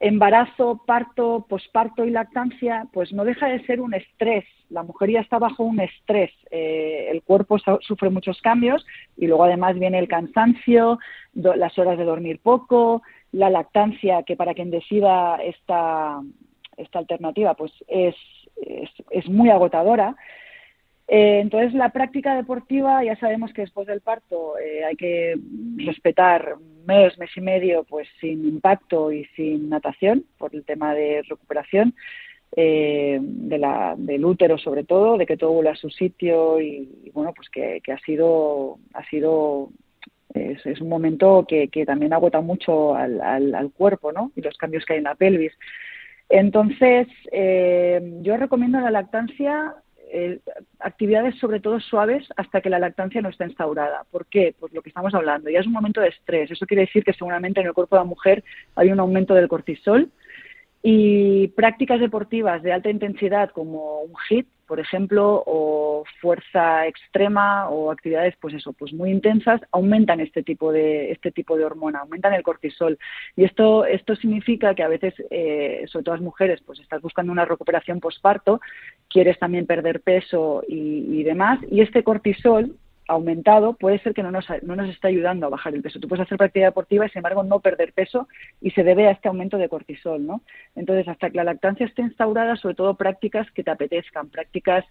embarazo, 0.00 0.82
parto, 0.86 1.46
posparto 1.48 2.04
y 2.04 2.10
lactancia, 2.10 2.86
pues 2.92 3.12
no 3.12 3.24
deja 3.24 3.48
de 3.48 3.64
ser 3.64 3.80
un 3.80 3.94
estrés. 3.94 4.44
La 4.68 4.82
mujer 4.82 5.10
ya 5.10 5.20
está 5.20 5.38
bajo 5.38 5.62
un 5.62 5.80
estrés. 5.80 6.30
Eh, 6.50 7.08
el 7.10 7.22
cuerpo 7.22 7.58
sufre 7.80 8.10
muchos 8.10 8.40
cambios 8.42 8.84
y 9.16 9.26
luego 9.26 9.44
además 9.44 9.78
viene 9.78 9.98
el 9.98 10.08
cansancio, 10.08 10.98
las 11.34 11.78
horas 11.78 11.98
de 11.98 12.04
dormir 12.04 12.40
poco, 12.42 13.02
la 13.32 13.50
lactancia, 13.50 14.22
que 14.22 14.36
para 14.36 14.54
quien 14.54 14.70
decida 14.70 15.36
esta, 15.42 16.20
esta 16.76 16.98
alternativa, 16.98 17.54
pues 17.54 17.72
es, 17.88 18.14
es, 19.10 19.28
muy 19.28 19.50
agotadora. 19.50 20.16
Eh, 21.08 21.40
entonces, 21.40 21.72
la 21.74 21.90
práctica 21.90 22.34
deportiva, 22.34 23.04
ya 23.04 23.16
sabemos 23.16 23.52
que 23.52 23.62
después 23.62 23.86
del 23.86 24.00
parto 24.00 24.58
eh, 24.58 24.84
hay 24.84 24.96
que 24.96 25.38
respetar 25.76 26.56
mes, 26.84 27.16
mes 27.18 27.30
y 27.36 27.40
medio, 27.40 27.84
pues 27.84 28.08
sin 28.20 28.44
impacto 28.46 29.12
y 29.12 29.24
sin 29.36 29.68
natación, 29.68 30.24
por 30.36 30.54
el 30.54 30.64
tema 30.64 30.94
de 30.94 31.22
recuperación 31.28 31.94
eh, 32.56 33.18
de 33.20 33.58
la, 33.58 33.94
del 33.96 34.24
útero, 34.24 34.58
sobre 34.58 34.84
todo, 34.84 35.16
de 35.16 35.26
que 35.26 35.36
todo 35.36 35.52
vuelva 35.52 35.72
a 35.72 35.76
su 35.76 35.90
sitio 35.90 36.60
y, 36.60 37.10
bueno, 37.12 37.32
pues 37.34 37.48
que, 37.50 37.80
ha 37.92 37.98
sido, 38.00 38.78
ha 38.94 39.04
sido 39.04 39.70
es, 40.34 40.80
un 40.80 40.88
momento 40.88 41.44
que, 41.48 41.68
que, 41.68 41.86
también 41.86 42.12
agota 42.12 42.40
mucho 42.40 42.94
al, 42.94 43.20
al, 43.20 43.70
cuerpo, 43.72 44.12
¿no? 44.12 44.32
Y 44.36 44.42
los 44.42 44.56
cambios 44.56 44.84
que 44.84 44.94
hay 44.94 44.98
en 44.98 45.04
la 45.04 45.14
pelvis. 45.14 45.52
Entonces, 46.28 47.06
eh, 47.30 48.00
yo 48.22 48.36
recomiendo 48.36 48.80
la 48.80 48.90
lactancia 48.90 49.74
eh, 50.12 50.40
actividades 50.78 51.38
sobre 51.38 51.60
todo 51.60 51.80
suaves 51.80 52.26
hasta 52.36 52.60
que 52.60 52.70
la 52.70 52.78
lactancia 52.78 53.20
no 53.20 53.28
esté 53.28 53.44
instaurada. 53.44 54.04
¿Por 54.10 54.26
qué? 54.26 54.54
Pues 54.58 54.72
lo 54.72 54.82
que 54.82 54.90
estamos 54.90 55.14
hablando, 55.14 55.50
ya 55.50 55.60
es 55.60 55.66
un 55.66 55.72
momento 55.72 56.00
de 56.00 56.08
estrés. 56.08 56.50
Eso 56.50 56.66
quiere 56.66 56.82
decir 56.82 57.04
que 57.04 57.12
seguramente 57.12 57.60
en 57.60 57.66
el 57.66 57.74
cuerpo 57.74 57.96
de 57.96 58.00
la 58.00 58.08
mujer 58.08 58.44
hay 58.76 58.90
un 58.92 59.00
aumento 59.00 59.34
del 59.34 59.48
cortisol 59.48 60.10
y 60.88 61.48
prácticas 61.48 61.98
deportivas 61.98 62.62
de 62.62 62.72
alta 62.72 62.88
intensidad 62.88 63.50
como 63.50 64.02
un 64.02 64.12
HIIT, 64.28 64.46
por 64.68 64.78
ejemplo, 64.78 65.42
o 65.44 66.04
fuerza 66.20 66.86
extrema 66.86 67.68
o 67.68 67.90
actividades, 67.90 68.36
pues 68.40 68.54
eso, 68.54 68.72
pues 68.72 68.92
muy 68.92 69.10
intensas, 69.10 69.60
aumentan 69.72 70.20
este 70.20 70.44
tipo 70.44 70.70
de 70.70 71.10
este 71.10 71.32
tipo 71.32 71.56
de 71.56 71.64
hormona, 71.64 71.98
aumentan 71.98 72.34
el 72.34 72.44
cortisol. 72.44 73.00
Y 73.34 73.42
esto 73.42 73.84
esto 73.84 74.14
significa 74.14 74.76
que 74.76 74.84
a 74.84 74.88
veces, 74.88 75.14
eh, 75.32 75.82
sobre 75.88 76.04
todo 76.04 76.14
las 76.14 76.22
mujeres, 76.22 76.62
pues 76.64 76.78
estás 76.78 77.02
buscando 77.02 77.32
una 77.32 77.46
recuperación 77.46 77.98
postparto, 77.98 78.60
quieres 79.08 79.40
también 79.40 79.66
perder 79.66 80.02
peso 80.02 80.62
y, 80.68 81.18
y 81.18 81.24
demás 81.24 81.58
y 81.68 81.80
este 81.80 82.04
cortisol 82.04 82.76
aumentado 83.08 83.74
puede 83.74 83.98
ser 84.00 84.14
que 84.14 84.22
no 84.22 84.30
nos, 84.30 84.46
no 84.62 84.76
nos 84.76 84.88
está 84.88 85.08
ayudando 85.08 85.46
a 85.46 85.50
bajar 85.50 85.74
el 85.74 85.82
peso. 85.82 86.00
Tú 86.00 86.08
puedes 86.08 86.24
hacer 86.24 86.38
práctica 86.38 86.66
deportiva 86.66 87.06
y, 87.06 87.08
sin 87.10 87.18
embargo, 87.18 87.42
no 87.42 87.60
perder 87.60 87.92
peso 87.92 88.28
y 88.60 88.70
se 88.70 88.84
debe 88.84 89.06
a 89.06 89.12
este 89.12 89.28
aumento 89.28 89.58
de 89.58 89.68
cortisol, 89.68 90.26
¿no? 90.26 90.42
Entonces, 90.74 91.08
hasta 91.08 91.30
que 91.30 91.36
la 91.36 91.44
lactancia 91.44 91.86
esté 91.86 92.02
instaurada, 92.02 92.56
sobre 92.56 92.74
todo 92.74 92.94
prácticas 92.94 93.50
que 93.52 93.62
te 93.62 93.70
apetezcan, 93.70 94.28
prácticas, 94.28 94.84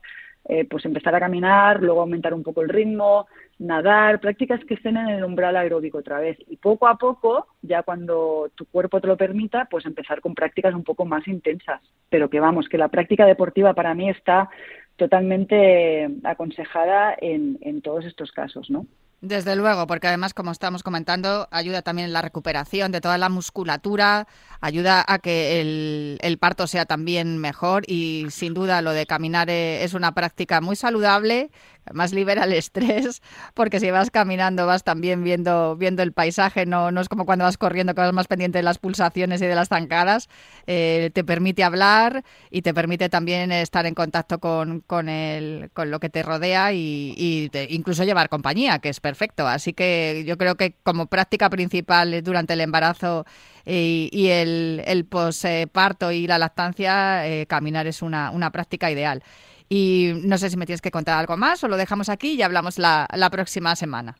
eh, 0.48 0.66
pues 0.66 0.86
empezar 0.86 1.16
a 1.16 1.20
caminar, 1.20 1.82
luego 1.82 2.02
aumentar 2.02 2.34
un 2.34 2.44
poco 2.44 2.62
el 2.62 2.70
ritmo, 2.70 3.28
nadar, 3.58 4.20
prácticas 4.20 4.64
que 4.66 4.76
estén 4.76 4.96
en 4.96 5.10
el 5.10 5.24
umbral 5.24 5.56
aeróbico 5.56 5.98
otra 5.98 6.20
vez. 6.20 6.38
Y 6.48 6.58
poco 6.58 6.88
a 6.88 6.98
poco, 6.98 7.48
ya 7.64 7.82
cuando 7.82 8.52
tu 8.54 8.66
cuerpo 8.66 9.02
te 9.02 9.08
lo 9.08 9.18
permita, 9.18 9.66
pues 9.66 9.86
empezar 9.86 10.22
con 10.22 10.36
prácticas 10.36 10.76
un 10.76 10.84
poco 10.84 11.04
más 11.06 11.28
intensas. 11.28 11.82
Pero 12.10 12.30
que 12.30 12.40
vamos, 12.40 12.70
que 12.70 12.78
la 12.78 12.90
práctica 12.90 13.26
deportiva 13.26 13.74
para 13.74 13.96
mí 13.96 14.10
está 14.10 14.50
totalmente 14.98 16.10
aconsejada 16.24 17.16
en, 17.20 17.82
todos 17.82 18.06
estos 18.06 18.32
casos, 18.32 18.70
¿no? 18.70 18.86
Desde 19.22 19.56
luego, 19.56 19.88
porque 19.88 20.08
además, 20.08 20.34
como 20.34 20.52
estamos 20.52 20.84
comentando, 20.84 21.48
ayuda 21.50 21.82
también 21.82 22.08
en 22.08 22.14
la 22.14 22.22
recuperación 22.22 22.92
de 22.92 23.02
toda 23.02 23.18
la 23.18 23.30
musculatura, 23.30 24.28
ayuda 24.62 25.04
a 25.08 25.20
que 25.20 25.62
el, 25.62 26.18
el, 26.22 26.38
parto 26.38 26.68
sea 26.68 26.86
también 26.86 27.40
mejor 27.40 27.84
y 27.88 28.28
sin 28.30 28.54
duda 28.54 28.82
lo 28.82 28.92
de 28.92 29.08
caminar 29.08 29.50
eh, 29.50 29.84
es 29.84 29.94
una 29.96 30.14
práctica 30.14 30.62
muy 30.62 30.76
saludable 30.76 31.50
más 31.94 32.14
libera 32.14 32.44
el 32.46 32.54
estrés, 32.54 33.22
porque 33.54 33.80
si 33.80 33.92
vas 33.92 34.12
caminando 34.12 34.66
vas 34.66 34.84
también 34.84 35.24
viendo, 35.24 35.76
viendo 35.76 36.04
el 36.04 36.14
paisaje, 36.14 36.66
no, 36.66 36.92
no 36.92 37.02
es 37.02 37.10
como 37.10 37.26
cuando 37.26 37.46
vas 37.46 37.58
corriendo 37.58 37.94
que 37.94 38.02
vas 38.02 38.14
más 38.14 38.28
pendiente 38.28 38.60
de 38.60 38.64
las 38.64 38.78
pulsaciones 38.78 39.42
y 39.42 39.46
de 39.46 39.56
las 39.56 39.70
zancadas, 39.70 40.30
eh, 40.68 41.12
te 41.14 41.24
permite 41.24 41.64
hablar 41.64 42.24
y 42.50 42.62
te 42.62 42.74
permite 42.74 43.10
también 43.10 43.52
estar 43.52 43.86
en 43.86 43.94
contacto 43.94 44.40
con, 44.40 44.82
con, 44.82 45.10
el, 45.10 45.70
con 45.74 45.92
lo 45.92 46.00
que 46.00 46.10
te 46.10 46.24
rodea 46.24 46.74
y, 46.74 47.50
incluso 47.70 48.04
llevar 48.04 48.30
compañía, 48.30 48.80
que 48.80 48.90
es 48.90 49.00
perfecto. 49.00 49.48
Así 49.48 49.74
que 49.74 50.24
yo 50.26 50.38
creo 50.38 50.56
que 50.56 50.76
como 50.84 51.08
práctica 51.08 51.50
principal 51.50 52.24
durante 52.24 52.54
el 52.54 52.62
embarazo 52.62 53.26
y, 53.66 54.10
y 54.12 54.28
el, 54.30 54.84
el 54.86 55.06
posparto 55.06 56.12
y 56.12 56.28
la 56.28 56.38
lactancia, 56.38 57.28
eh, 57.28 57.46
caminar 57.48 57.88
es 57.88 58.02
una, 58.02 58.32
una 58.32 58.52
práctica 58.52 58.92
ideal. 58.92 59.24
Y 59.70 60.14
no 60.24 60.38
sé 60.38 60.50
si 60.50 60.58
me 60.58 60.66
tienes 60.66 60.82
que 60.82 60.92
contar 60.92 61.18
algo 61.18 61.38
más 61.38 61.64
o 61.64 61.68
lo 61.68 61.78
dejamos 61.78 62.10
aquí 62.10 62.34
y 62.34 62.42
hablamos 62.42 62.78
la, 62.78 63.08
la 63.14 63.30
próxima 63.30 63.76
semana. 63.76 64.16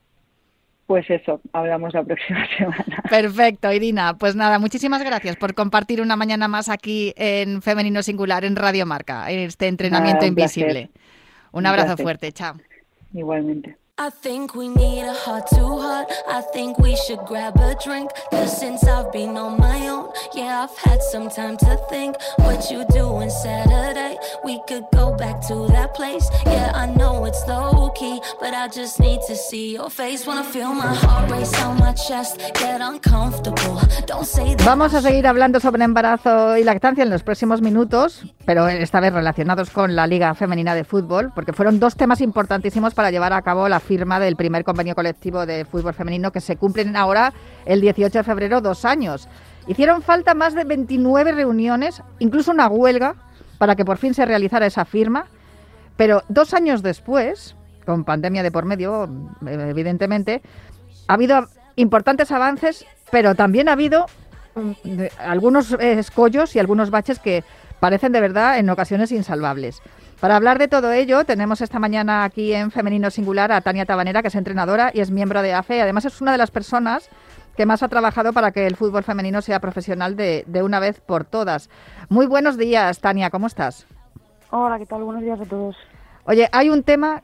Pues 0.88 1.10
eso, 1.10 1.42
hablamos 1.54 1.94
la 1.94 2.04
próxima 2.04 2.46
semana. 2.58 3.04
Perfecto, 3.10 3.72
Irina. 3.72 4.16
Pues 4.18 4.36
nada, 4.36 4.60
muchísimas 4.60 5.04
gracias 5.04 5.36
por 5.36 5.56
compartir 5.56 6.02
una 6.02 6.16
mañana 6.16 6.48
más 6.48 6.70
aquí 6.70 7.14
en 7.18 7.62
Femenino 7.62 8.04
Singular, 8.04 8.46
en 8.46 8.56
Radio 8.56 8.86
Marca, 8.86 9.32
en 9.32 9.40
este 9.40 9.68
entrenamiento 9.68 10.26
invisible. 10.26 10.92
Un 11.52 11.66
abrazo 11.66 11.98
fuerte, 11.98 12.32
chao. 12.32 12.56
Igualmente. 13.14 13.78
I 13.98 14.10
think 14.10 14.56
we 14.56 14.68
need 14.68 15.04
a 15.04 15.14
heart 15.14 15.48
to 15.52 15.66
heart. 15.80 16.12
I 16.28 16.42
think 16.42 16.78
we 16.80 16.98
should 16.98 17.20
grab 17.20 17.56
a 17.56 17.78
drink. 17.82 18.12
Cause 18.30 18.60
since 18.60 18.84
I've 18.84 19.10
been 19.14 19.38
on 19.38 19.58
my 19.58 19.88
own, 19.88 20.12
yeah, 20.34 20.68
I've 20.68 20.78
had 20.78 21.02
some 21.02 21.30
time 21.30 21.56
to 21.60 21.80
think. 21.90 22.18
What 22.40 22.70
you 22.70 22.84
doing 22.92 23.30
Saturday? 23.30 24.18
We 24.44 24.62
could 24.68 24.84
go 24.94 25.16
back 25.16 25.40
to 25.48 25.68
that 25.68 25.94
place. 25.94 26.28
Yeah, 26.46 26.74
I 26.76 26.88
know 26.88 27.24
it's 27.24 27.42
low 27.48 27.90
key, 27.92 28.20
but 28.42 28.54
I 28.54 28.68
just 28.68 29.00
need 29.00 29.22
to 29.30 29.36
see 29.38 29.76
your 29.76 29.90
face. 29.90 30.28
Wanna 30.28 30.44
feel 30.44 30.74
my 30.74 30.94
heart 30.94 31.32
race 31.32 31.54
on 31.64 31.80
my 31.80 31.94
chest, 31.94 32.38
get 32.56 32.82
uncomfortable. 32.82 33.80
Don't 34.08 34.26
say 34.26 34.56
that. 34.56 34.66
Vamos 34.66 34.94
a 34.94 35.02
seguir 35.02 35.26
hablando 35.26 35.62
sobre 35.62 35.86
embarazo 35.86 36.58
y 36.58 36.66
lactancia 36.66 37.06
en 37.06 37.10
los 37.10 37.24
próximos 37.24 37.62
minutos, 37.62 38.26
pero 38.46 38.68
esta 38.68 39.00
vez 39.00 39.14
relacionados 39.14 39.70
con 39.70 39.96
la 39.96 40.06
Liga 40.06 40.36
Femenina 40.36 40.76
de 40.76 40.84
Fútbol, 40.84 41.32
porque 41.34 41.54
fueron 41.54 41.80
dos 41.80 41.96
temas 41.96 42.20
importantísimos 42.20 42.94
para 42.94 43.10
llevar 43.10 43.32
a 43.32 43.42
cabo 43.42 43.70
la 43.70 43.80
firma 43.86 44.20
del 44.20 44.36
primer 44.36 44.64
convenio 44.64 44.96
colectivo 44.96 45.46
de 45.46 45.64
fútbol 45.64 45.94
femenino 45.94 46.32
que 46.32 46.42
se 46.42 46.58
cumplen 46.58 46.98
ahora 46.98 47.34
el 47.66 47.80
18 47.80 48.18
de 48.18 48.24
febrero, 48.24 48.60
dos 48.60 48.84
años. 48.84 49.30
Hicieron 49.68 50.02
falta 50.02 50.34
más 50.34 50.54
de 50.54 50.64
29 50.64 51.32
reuniones, 51.32 52.02
incluso 52.20 52.52
una 52.52 52.68
huelga, 52.68 53.16
para 53.58 53.76
que 53.76 53.86
por 53.86 53.98
fin 53.98 54.14
se 54.14 54.26
realizara 54.26 54.66
esa 54.66 54.86
firma. 54.86 55.28
Pero 55.98 56.24
dos 56.28 56.54
años 56.54 56.84
después, 56.84 57.56
con 57.86 58.04
pandemia 58.04 58.44
de 58.44 58.52
por 58.52 58.66
medio, 58.66 59.10
evidentemente, 59.48 60.42
ha 61.08 61.14
habido 61.14 61.48
importantes 61.76 62.32
avances, 62.32 62.86
pero 63.12 63.36
también 63.36 63.70
ha 63.70 63.74
habido 63.74 64.08
mm, 64.56 65.04
algunos 65.20 65.72
escollos 65.80 66.56
y 66.56 66.60
algunos 66.60 66.90
baches 66.90 67.20
que 67.20 67.44
parecen 67.80 68.12
de 68.12 68.22
verdad 68.22 68.60
en 68.60 68.70
ocasiones 68.70 69.12
insalvables. 69.12 69.82
Para 70.20 70.38
hablar 70.38 70.60
de 70.60 70.68
todo 70.68 70.92
ello, 70.92 71.26
tenemos 71.26 71.62
esta 71.62 71.78
mañana 71.78 72.24
aquí 72.24 72.54
en 72.54 72.72
Femenino 72.72 73.12
Singular 73.12 73.52
a 73.52 73.62
Tania 73.62 73.86
Tabanera, 73.86 74.22
que 74.22 74.30
es 74.30 74.36
entrenadora 74.36 74.92
y 74.94 75.02
es 75.02 75.12
miembro 75.12 75.42
de 75.42 75.54
AFE. 75.54 75.82
Además, 75.82 76.06
es 76.06 76.22
una 76.22 76.32
de 76.32 76.38
las 76.38 76.52
personas 76.52 77.10
que 77.58 77.66
más 77.66 77.84
ha 77.84 77.90
trabajado 77.90 78.34
para 78.34 78.52
que 78.52 78.66
el 78.66 78.76
fútbol 78.76 79.04
femenino 79.04 79.42
sea 79.42 79.60
profesional 79.60 80.16
de, 80.16 80.44
de 80.48 80.64
una 80.64 80.80
vez 80.80 81.02
por 81.02 81.26
todas. 81.26 81.70
Muy 82.10 82.28
buenos 82.28 82.58
días, 82.58 83.00
Tania, 83.00 83.30
¿cómo 83.30 83.48
estás? 83.48 83.88
Hola, 84.52 84.78
¿qué 84.80 84.86
tal? 84.86 85.04
Buenos 85.04 85.24
días 85.24 85.40
a 85.40 85.46
todos. 85.46 85.76
Oye, 86.26 86.50
hay 86.52 86.70
un 86.70 86.84
tema 86.84 87.24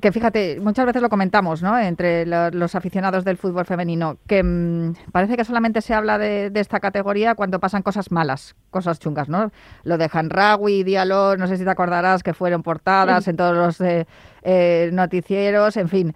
que 0.00 0.12
fíjate, 0.12 0.60
muchas 0.60 0.86
veces 0.86 1.02
lo 1.02 1.10
comentamos, 1.10 1.62
¿no? 1.62 1.78
Entre 1.78 2.24
los 2.26 2.74
aficionados 2.74 3.22
del 3.24 3.36
fútbol 3.36 3.66
femenino, 3.66 4.16
que 4.26 4.42
mm, 4.42 4.94
parece 5.12 5.36
que 5.36 5.44
solamente 5.44 5.82
se 5.82 5.92
habla 5.92 6.16
de, 6.16 6.50
esta 6.54 6.80
categoría 6.80 7.34
cuando 7.34 7.60
pasan 7.60 7.82
cosas 7.82 8.10
malas, 8.10 8.56
cosas 8.70 8.98
chungas, 8.98 9.28
¿no? 9.28 9.52
Lo 9.82 9.98
de 9.98 10.08
Hanrawi, 10.10 10.84
Diallo, 10.84 11.36
no 11.36 11.46
sé 11.46 11.58
si 11.58 11.64
te 11.64 11.70
acordarás 11.70 12.22
que 12.22 12.32
fueron 12.32 12.62
portadas 12.62 13.28
en 13.28 13.36
todos 13.36 13.54
los 13.54 13.80
eh, 13.82 14.06
eh, 14.42 14.88
noticieros, 14.92 15.76
en 15.76 15.88
fin. 15.88 16.14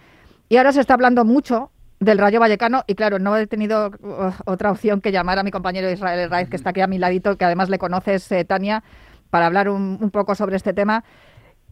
Y 0.48 0.56
ahora 0.56 0.72
se 0.72 0.80
está 0.80 0.94
hablando 0.94 1.26
mucho 1.26 1.70
del 2.00 2.16
Rayo 2.16 2.40
Vallecano 2.40 2.84
y 2.86 2.94
claro, 2.94 3.18
no 3.18 3.36
he 3.36 3.46
tenido 3.46 3.90
uh, 4.00 4.30
otra 4.46 4.70
opción 4.70 5.02
que 5.02 5.12
llamar 5.12 5.38
a 5.38 5.42
mi 5.42 5.50
compañero 5.50 5.90
Israel 5.90 6.30
Raiz, 6.30 6.48
que 6.48 6.56
está 6.56 6.70
aquí 6.70 6.80
a 6.80 6.86
mi 6.86 6.96
ladito, 6.96 7.36
que 7.36 7.44
además 7.44 7.68
le 7.68 7.78
conoces, 7.78 8.32
eh, 8.32 8.44
Tania, 8.46 8.82
para 9.28 9.44
hablar 9.44 9.68
un 9.68 10.10
poco 10.10 10.34
sobre 10.34 10.56
este 10.56 10.72
tema 10.72 11.04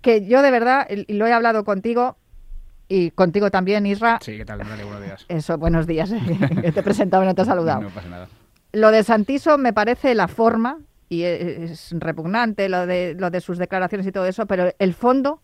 que 0.00 0.26
yo 0.26 0.42
de 0.42 0.50
verdad, 0.50 0.86
y 0.90 1.12
lo 1.14 1.26
he 1.26 1.32
hablado 1.32 1.64
contigo, 1.64 2.16
y 2.88 3.10
contigo 3.10 3.50
también, 3.50 3.86
Isra. 3.86 4.18
Sí, 4.22 4.36
¿qué 4.36 4.44
tal? 4.44 4.58
buenos 4.58 5.02
días. 5.02 5.26
Eso, 5.28 5.58
buenos 5.58 5.86
días. 5.86 6.10
te 6.74 6.80
he 6.80 6.82
presentado 6.82 7.22
y 7.24 7.26
no 7.26 7.34
te 7.34 7.42
he 7.42 7.44
saludado. 7.44 7.82
No 7.82 7.90
pasa 7.90 8.08
nada. 8.08 8.28
Lo 8.72 8.90
de 8.90 9.02
Santiso 9.02 9.58
me 9.58 9.72
parece 9.72 10.14
la 10.14 10.28
forma, 10.28 10.78
y 11.08 11.22
es 11.22 11.92
repugnante 11.98 12.68
lo 12.68 12.86
de, 12.86 13.14
lo 13.18 13.30
de 13.30 13.40
sus 13.40 13.58
declaraciones 13.58 14.06
y 14.06 14.12
todo 14.12 14.26
eso, 14.26 14.46
pero 14.46 14.72
el 14.78 14.94
fondo 14.94 15.40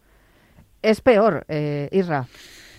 es 0.82 1.00
peor, 1.00 1.44
eh, 1.48 1.88
Isra. 1.92 2.26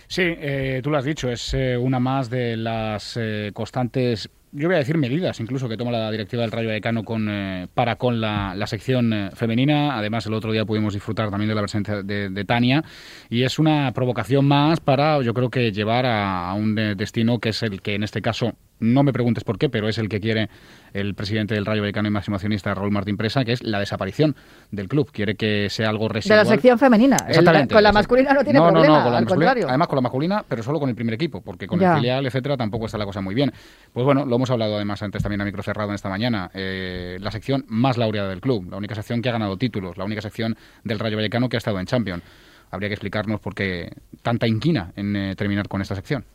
Sí, 0.08 0.22
eh, 0.26 0.82
tú 0.84 0.92
lo 0.92 0.98
has 0.98 1.06
dicho, 1.06 1.30
es 1.30 1.54
eh, 1.56 1.76
una 1.76 2.00
más 2.00 2.30
de 2.30 2.56
las 2.56 3.18
eh, 3.20 3.52
constantes 3.54 4.30
yo 4.54 4.68
voy 4.68 4.76
a 4.76 4.80
decir 4.80 4.98
medidas 4.98 5.40
incluso 5.40 5.68
que 5.68 5.78
toma 5.78 5.92
la 5.92 6.12
directiva 6.12 6.44
del 6.44 6.52
Rayo 6.52 6.68
Vallecano 6.68 7.04
con, 7.04 7.28
para 7.74 7.96
con 7.96 8.22
la, 8.22 8.56
sección 8.68 9.32
femenina. 9.34 9.98
Además, 9.98 10.26
el 10.26 10.34
otro 10.34 10.52
día 10.52 10.66
pudimos 10.66 10.94
disfrutar 10.94 11.30
también 11.30 11.50
de 11.50 11.56
la 11.56 11.62
presencia 11.62 12.02
de, 12.02 12.46
Tania 12.46 12.84
y 13.30 13.44
es 13.44 13.60
una 13.60 13.92
provocación 13.94 14.46
más 14.46 14.80
para, 14.80 15.22
yo 15.22 15.34
creo 15.34 15.50
que 15.50 15.72
llevar 15.72 16.06
a 16.06 16.54
un 16.54 16.76
destino 16.76 17.40
que 17.40 17.50
es 17.50 17.64
el 17.64 17.82
que 17.82 17.96
en 17.96 18.04
este 18.04 18.22
caso 18.22 18.54
no 18.84 19.04
me 19.04 19.14
preguntes 19.14 19.44
por 19.44 19.58
qué, 19.58 19.70
pero 19.70 19.88
es 19.88 19.98
el 19.98 20.10
que 20.10 20.20
quiere 20.20 20.50
el 20.94 21.16
presidente 21.16 21.56
del 21.56 21.66
Rayo 21.66 21.82
Vallecano 21.82 22.08
y 22.08 22.12
máximo 22.12 22.36
accionista 22.36 22.74
Raúl 22.74 22.92
Martín 22.92 23.18
Presa, 23.18 23.44
que 23.44 23.54
es 23.54 23.64
la 23.64 23.80
desaparición 23.80 24.36
del 24.72 24.88
club. 24.88 25.10
Quiere 25.12 25.36
que 25.36 25.70
sea 25.70 25.90
algo 25.90 26.08
residual. 26.10 26.40
De 26.40 26.44
la 26.46 26.50
sección 26.50 26.78
femenina. 26.78 27.18
Exactamente. 27.28 27.74
con 27.74 27.84
la 27.84 27.92
masculina 27.92 28.34
no 28.34 28.44
tiene 28.44 28.60
problema, 28.60 29.04
con 29.04 29.14
al 29.14 29.26
contrario. 29.26 29.68
Además 29.68 29.88
con 29.88 29.96
la 29.98 30.02
masculina, 30.02 30.46
pero 30.48 30.62
solo 30.62 30.80
con 30.80 30.90
el 30.90 30.96
primer 30.96 31.16
equipo, 31.16 31.42
porque 31.42 31.66
con 31.66 31.82
el 31.82 31.96
filial, 31.96 32.26
etcétera, 32.26 32.58
tampoco 32.58 32.86
está 32.86 32.98
la 32.98 33.06
cosa 33.06 33.22
muy 33.22 33.34
bien. 33.34 33.52
Pues 33.92 34.06
bueno, 34.06 34.26
lo 34.26 34.36
hemos 34.36 34.50
hablado 34.52 34.76
además 34.76 35.02
antes 35.02 35.24
también 35.24 35.42
a 35.42 35.46
micro 35.46 35.64
cerrado 35.64 35.90
en 35.90 35.96
esta 35.96 36.10
mañana. 36.10 36.52
Eh, 36.54 37.18
la 37.20 37.32
sección 37.32 37.66
más 37.68 37.98
laureada 37.98 38.30
del 38.30 38.42
club, 38.42 38.70
la 38.70 38.78
única 38.78 38.96
sección 38.96 39.22
que 39.22 39.30
ha 39.30 39.32
ganado 39.32 39.58
títulos, 39.58 39.98
la 39.98 40.06
única 40.06 40.22
sección 40.22 40.56
del 40.84 41.00
Rayo 41.00 41.18
Vallecano 41.18 41.50
que 41.50 41.58
ha 41.58 41.60
estado 41.60 41.80
en 41.80 41.86
Champions. 41.86 42.24
Habría 42.72 42.90
que 42.90 42.96
explicarnos 42.96 43.40
por 43.40 43.54
qué 43.54 43.92
tanta 44.22 44.48
inquina 44.48 44.92
en 44.96 45.16
eh, 45.16 45.36
terminar 45.36 45.68
con 45.68 45.82
esta 45.82 45.96
sección. 45.96 46.26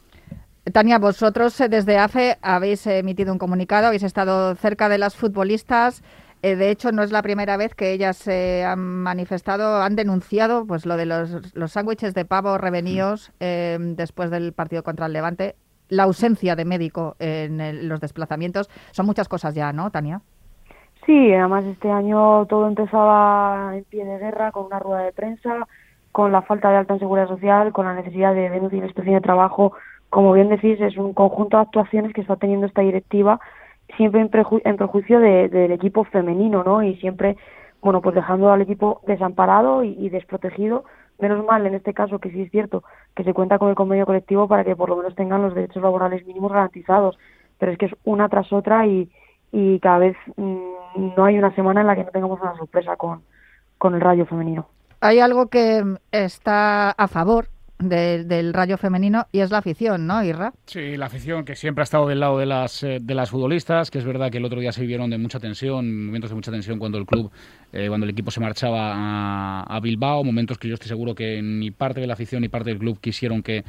Tania, 0.72 0.98
vosotros 0.98 1.60
eh, 1.60 1.68
desde 1.68 1.98
AFE 1.98 2.38
habéis 2.42 2.86
emitido 2.86 3.32
un 3.32 3.38
comunicado, 3.38 3.86
habéis 3.86 4.02
estado 4.02 4.54
cerca 4.54 4.88
de 4.88 4.98
las 4.98 5.16
futbolistas. 5.16 6.02
Eh, 6.42 6.56
de 6.56 6.70
hecho, 6.70 6.92
no 6.92 7.02
es 7.02 7.10
la 7.10 7.22
primera 7.22 7.56
vez 7.56 7.74
que 7.74 7.92
ellas 7.92 8.16
se 8.16 8.64
han 8.64 8.78
manifestado, 8.78 9.82
han 9.82 9.96
denunciado 9.96 10.66
pues 10.66 10.86
lo 10.86 10.96
de 10.96 11.06
los, 11.06 11.72
sándwiches 11.72 12.14
de 12.14 12.24
pavo 12.24 12.58
revenidos 12.58 13.32
em, 13.40 13.96
después 13.96 14.30
del 14.30 14.52
partido 14.52 14.82
contra 14.82 15.06
el 15.06 15.12
Levante, 15.12 15.56
la 15.88 16.04
ausencia 16.04 16.54
de 16.54 16.64
médico 16.64 17.16
en 17.18 17.88
los 17.88 18.00
desplazamientos. 18.00 18.68
Son 18.92 19.06
muchas 19.06 19.28
cosas 19.28 19.54
ya, 19.54 19.72
¿no, 19.72 19.90
Tania? 19.90 20.20
Sí, 21.06 21.32
además 21.32 21.64
este 21.64 21.90
año 21.90 22.46
todo 22.46 22.68
empezaba 22.68 23.72
en 23.74 23.84
pie 23.84 24.04
de 24.04 24.18
guerra 24.18 24.52
con 24.52 24.66
una 24.66 24.78
rueda 24.78 25.02
de 25.02 25.12
prensa, 25.12 25.66
con 26.12 26.32
la 26.32 26.42
falta 26.42 26.70
de 26.70 26.76
alta 26.76 26.94
en 26.94 27.00
seguridad 27.00 27.28
social, 27.28 27.72
con 27.72 27.86
la 27.86 27.94
necesidad 27.94 28.34
de 28.34 28.50
denuncia 28.50 28.78
y 28.78 28.82
inspección 28.82 29.14
de 29.14 29.22
trabajo 29.22 29.72
como 30.10 30.32
bien 30.32 30.48
decís, 30.48 30.80
es 30.80 30.96
un 30.96 31.12
conjunto 31.12 31.56
de 31.56 31.64
actuaciones 31.64 32.12
que 32.12 32.20
está 32.20 32.36
teniendo 32.36 32.66
esta 32.66 32.82
directiva 32.82 33.40
siempre 33.96 34.20
en, 34.20 34.30
en 34.64 34.76
prejuicio 34.76 35.20
del 35.20 35.72
equipo 35.72 36.04
femenino, 36.04 36.62
¿no? 36.64 36.82
Y 36.82 36.96
siempre, 36.96 37.36
bueno, 37.80 38.00
pues 38.02 38.14
dejando 38.14 38.50
al 38.52 38.62
equipo 38.62 39.00
desamparado 39.06 39.84
y, 39.84 40.08
desprotegido. 40.08 40.84
Menos 41.18 41.44
mal, 41.44 41.66
en 41.66 41.74
este 41.74 41.94
caso, 41.94 42.20
que 42.20 42.30
sí 42.30 42.42
es 42.42 42.50
cierto 42.50 42.84
que 43.16 43.24
se 43.24 43.34
cuenta 43.34 43.58
con 43.58 43.70
el 43.70 43.74
convenio 43.74 44.06
colectivo 44.06 44.46
para 44.46 44.64
que 44.64 44.76
por 44.76 44.88
lo 44.88 44.96
menos 44.96 45.16
tengan 45.16 45.42
los 45.42 45.54
derechos 45.54 45.82
laborales 45.82 46.24
mínimos 46.26 46.52
garantizados. 46.52 47.18
Pero 47.58 47.72
es 47.72 47.78
que 47.78 47.86
es 47.86 47.94
una 48.04 48.28
tras 48.28 48.52
otra 48.52 48.86
y, 48.86 49.10
cada 49.80 49.98
vez 49.98 50.16
mm, 50.36 51.14
no 51.16 51.24
hay 51.24 51.38
una 51.38 51.54
semana 51.54 51.80
en 51.80 51.86
la 51.86 51.96
que 51.96 52.04
no 52.04 52.10
tengamos 52.10 52.40
una 52.40 52.56
sorpresa 52.56 52.96
con, 52.96 53.22
con 53.78 53.94
el 53.94 54.00
rayo 54.00 54.26
femenino. 54.26 54.66
Hay 55.00 55.20
algo 55.20 55.46
que 55.46 55.82
está 56.12 56.90
a 56.90 57.08
favor 57.08 57.48
del 57.78 58.52
rayo 58.52 58.76
femenino 58.76 59.26
y 59.30 59.40
es 59.40 59.50
la 59.50 59.58
afición, 59.58 60.06
¿no, 60.06 60.22
Irra? 60.24 60.52
Sí, 60.66 60.96
la 60.96 61.06
afición 61.06 61.44
que 61.44 61.54
siempre 61.54 61.82
ha 61.82 61.84
estado 61.84 62.08
del 62.08 62.20
lado 62.20 62.38
de 62.38 62.46
las, 62.46 62.82
eh, 62.82 62.98
de 63.00 63.14
las 63.14 63.30
futbolistas, 63.30 63.90
que 63.90 63.98
es 63.98 64.04
verdad 64.04 64.30
que 64.30 64.38
el 64.38 64.44
otro 64.44 64.60
día 64.60 64.72
se 64.72 64.80
vivieron 64.80 65.10
de 65.10 65.18
mucha 65.18 65.38
tensión, 65.38 66.06
momentos 66.06 66.30
de 66.30 66.36
mucha 66.36 66.50
tensión 66.50 66.78
cuando 66.78 66.98
el 66.98 67.06
club, 67.06 67.30
eh, 67.72 67.86
cuando 67.88 68.04
el 68.04 68.10
equipo 68.10 68.30
se 68.30 68.40
marchaba 68.40 69.62
a, 69.62 69.80
Bilbao, 69.80 70.24
momentos 70.24 70.58
que 70.58 70.66
yo 70.66 70.74
estoy 70.74 70.88
seguro 70.88 71.14
que 71.14 71.40
ni 71.40 71.70
parte 71.70 72.00
de 72.00 72.08
la 72.08 72.14
afición 72.14 72.42
ni 72.42 72.48
parte 72.48 72.70
del 72.70 72.78
club 72.78 72.98
quisieron 73.00 73.42
que 73.42 73.64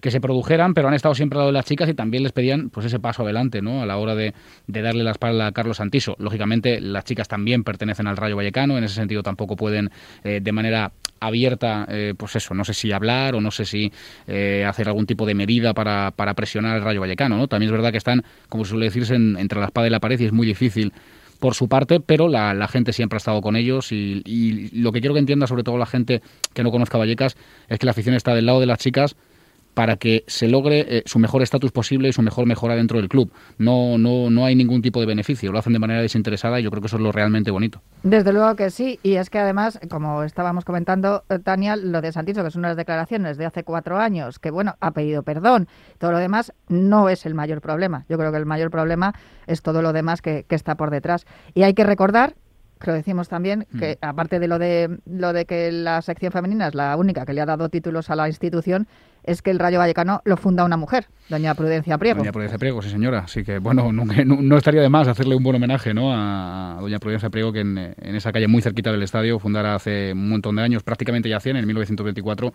que 0.00 0.10
se 0.10 0.20
produjeran, 0.20 0.72
pero 0.72 0.88
han 0.88 0.94
estado 0.94 1.14
siempre 1.14 1.36
al 1.36 1.40
lado 1.40 1.52
de 1.52 1.58
las 1.58 1.66
chicas 1.66 1.86
y 1.88 1.92
también 1.92 2.22
les 2.22 2.32
pedían 2.32 2.70
pues 2.70 2.86
ese 2.86 2.98
paso 2.98 3.22
adelante, 3.22 3.60
¿no? 3.60 3.82
A 3.82 3.86
la 3.86 3.98
hora 3.98 4.14
de, 4.14 4.32
darle 4.66 5.04
la 5.04 5.10
espalda 5.10 5.48
a 5.48 5.52
Carlos 5.52 5.76
Santiso. 5.76 6.16
Lógicamente, 6.18 6.80
las 6.80 7.04
chicas 7.04 7.28
también 7.28 7.64
pertenecen 7.64 8.06
al 8.06 8.16
Rayo 8.16 8.34
Vallecano, 8.34 8.78
en 8.78 8.84
ese 8.84 8.94
sentido 8.94 9.22
tampoco 9.22 9.56
pueden 9.56 9.90
eh, 10.24 10.40
de 10.42 10.52
manera 10.52 10.92
abierta, 11.20 11.86
eh, 11.88 12.14
pues 12.16 12.36
eso, 12.36 12.54
no 12.54 12.64
sé 12.64 12.74
si 12.74 12.92
hablar 12.92 13.34
o 13.34 13.40
no 13.40 13.50
sé 13.50 13.64
si 13.64 13.92
eh, 14.26 14.64
hacer 14.66 14.88
algún 14.88 15.06
tipo 15.06 15.26
de 15.26 15.34
medida 15.34 15.74
para, 15.74 16.12
para, 16.16 16.34
presionar 16.34 16.76
al 16.76 16.82
Rayo 16.82 17.00
Vallecano, 17.00 17.36
¿no? 17.36 17.46
También 17.46 17.68
es 17.68 17.72
verdad 17.72 17.92
que 17.92 17.98
están, 17.98 18.24
como 18.48 18.64
suele 18.64 18.86
decirse, 18.86 19.14
entre 19.14 19.60
la 19.60 19.66
espada 19.66 19.86
y 19.86 19.90
la 19.90 20.00
pared 20.00 20.18
y 20.18 20.24
es 20.24 20.32
muy 20.32 20.46
difícil 20.46 20.92
por 21.38 21.54
su 21.54 21.68
parte, 21.68 22.00
pero 22.00 22.28
la, 22.28 22.68
gente 22.68 22.92
siempre 22.92 23.16
ha 23.16 23.18
estado 23.18 23.40
con 23.40 23.56
ellos 23.56 23.92
y, 23.92 24.22
y, 24.24 24.80
lo 24.80 24.92
que 24.92 25.00
quiero 25.00 25.14
que 25.14 25.20
entienda 25.20 25.46
sobre 25.46 25.62
todo 25.62 25.78
la 25.78 25.86
gente 25.86 26.20
que 26.52 26.62
no 26.62 26.70
conozca 26.70 26.98
Vallecas 26.98 27.36
es 27.68 27.78
que 27.78 27.86
la 27.86 27.92
afición 27.92 28.14
está 28.14 28.34
del 28.34 28.46
lado 28.46 28.60
de 28.60 28.66
las 28.66 28.78
chicas 28.78 29.16
para 29.74 29.96
que 29.96 30.24
se 30.26 30.48
logre 30.48 30.86
eh, 30.88 31.02
su 31.06 31.18
mejor 31.18 31.42
estatus 31.42 31.72
posible 31.72 32.08
y 32.08 32.12
su 32.12 32.22
mejor 32.22 32.46
mejora 32.46 32.74
dentro 32.74 32.98
del 32.98 33.08
club. 33.08 33.32
No, 33.58 33.98
no, 33.98 34.30
no 34.30 34.44
hay 34.44 34.54
ningún 34.54 34.82
tipo 34.82 35.00
de 35.00 35.06
beneficio, 35.06 35.52
lo 35.52 35.58
hacen 35.58 35.72
de 35.72 35.78
manera 35.78 36.00
desinteresada 36.00 36.60
y 36.60 36.64
yo 36.64 36.70
creo 36.70 36.80
que 36.80 36.86
eso 36.86 36.96
es 36.96 37.02
lo 37.02 37.12
realmente 37.12 37.50
bonito. 37.50 37.82
Desde 38.02 38.32
luego 38.32 38.56
que 38.56 38.70
sí, 38.70 38.98
y 39.02 39.14
es 39.14 39.30
que 39.30 39.38
además, 39.38 39.78
como 39.88 40.22
estábamos 40.22 40.64
comentando, 40.64 41.24
eh, 41.28 41.38
Tania, 41.38 41.76
lo 41.76 42.00
de 42.00 42.12
Santiso, 42.12 42.42
que 42.42 42.50
son 42.50 42.60
unas 42.60 42.76
declaraciones 42.76 43.36
de 43.38 43.46
hace 43.46 43.64
cuatro 43.64 43.98
años, 43.98 44.38
que 44.38 44.50
bueno, 44.50 44.76
ha 44.80 44.90
pedido 44.90 45.22
perdón, 45.22 45.68
todo 45.98 46.12
lo 46.12 46.18
demás 46.18 46.52
no 46.68 47.08
es 47.08 47.26
el 47.26 47.34
mayor 47.34 47.60
problema. 47.60 48.04
Yo 48.08 48.18
creo 48.18 48.32
que 48.32 48.38
el 48.38 48.46
mayor 48.46 48.70
problema 48.70 49.14
es 49.46 49.62
todo 49.62 49.82
lo 49.82 49.92
demás 49.92 50.22
que, 50.22 50.44
que 50.48 50.54
está 50.54 50.76
por 50.76 50.90
detrás. 50.90 51.26
Y 51.54 51.62
hay 51.62 51.74
que 51.74 51.84
recordar 51.84 52.34
lo 52.86 52.94
decimos 52.94 53.28
también, 53.28 53.66
que 53.78 53.98
mm. 54.00 54.04
aparte 54.04 54.38
de 54.38 54.48
lo 54.48 54.58
de 54.58 54.98
lo 55.04 55.32
de 55.32 55.44
que 55.44 55.70
la 55.72 56.00
sección 56.02 56.32
femenina 56.32 56.68
es 56.68 56.74
la 56.74 56.96
única 56.96 57.26
que 57.26 57.32
le 57.32 57.40
ha 57.40 57.46
dado 57.46 57.68
títulos 57.68 58.10
a 58.10 58.16
la 58.16 58.28
institución, 58.28 58.88
es 59.30 59.42
que 59.42 59.50
el 59.50 59.58
Rayo 59.60 59.78
Vallecano 59.78 60.22
lo 60.24 60.36
funda 60.36 60.64
una 60.64 60.76
mujer, 60.76 61.06
doña 61.28 61.54
Prudencia 61.54 61.96
Priego. 61.98 62.18
Doña 62.18 62.32
Prudencia 62.32 62.58
Priego, 62.58 62.82
sí 62.82 62.90
señora. 62.90 63.20
Así 63.20 63.44
que, 63.44 63.58
bueno, 63.58 63.92
no, 63.92 64.56
estaría 64.56 64.82
de 64.82 64.88
más 64.88 65.06
hacerle 65.06 65.36
un 65.36 65.42
buen 65.44 65.56
homenaje 65.56 65.94
¿no? 65.94 66.12
a 66.12 66.78
doña 66.80 66.98
Prudencia 66.98 67.30
Priego, 67.30 67.52
que 67.52 67.60
en, 67.60 67.94
esa 68.02 68.32
calle 68.32 68.48
muy 68.48 68.60
cerquita 68.60 68.90
del 68.90 69.02
estadio 69.02 69.38
fundara 69.38 69.76
hace 69.76 70.12
un 70.12 70.28
montón 70.28 70.56
de 70.56 70.62
años, 70.62 70.82
prácticamente 70.82 71.28
ya 71.28 71.38
100, 71.38 71.56
en 71.56 71.66
1924, 71.66 72.52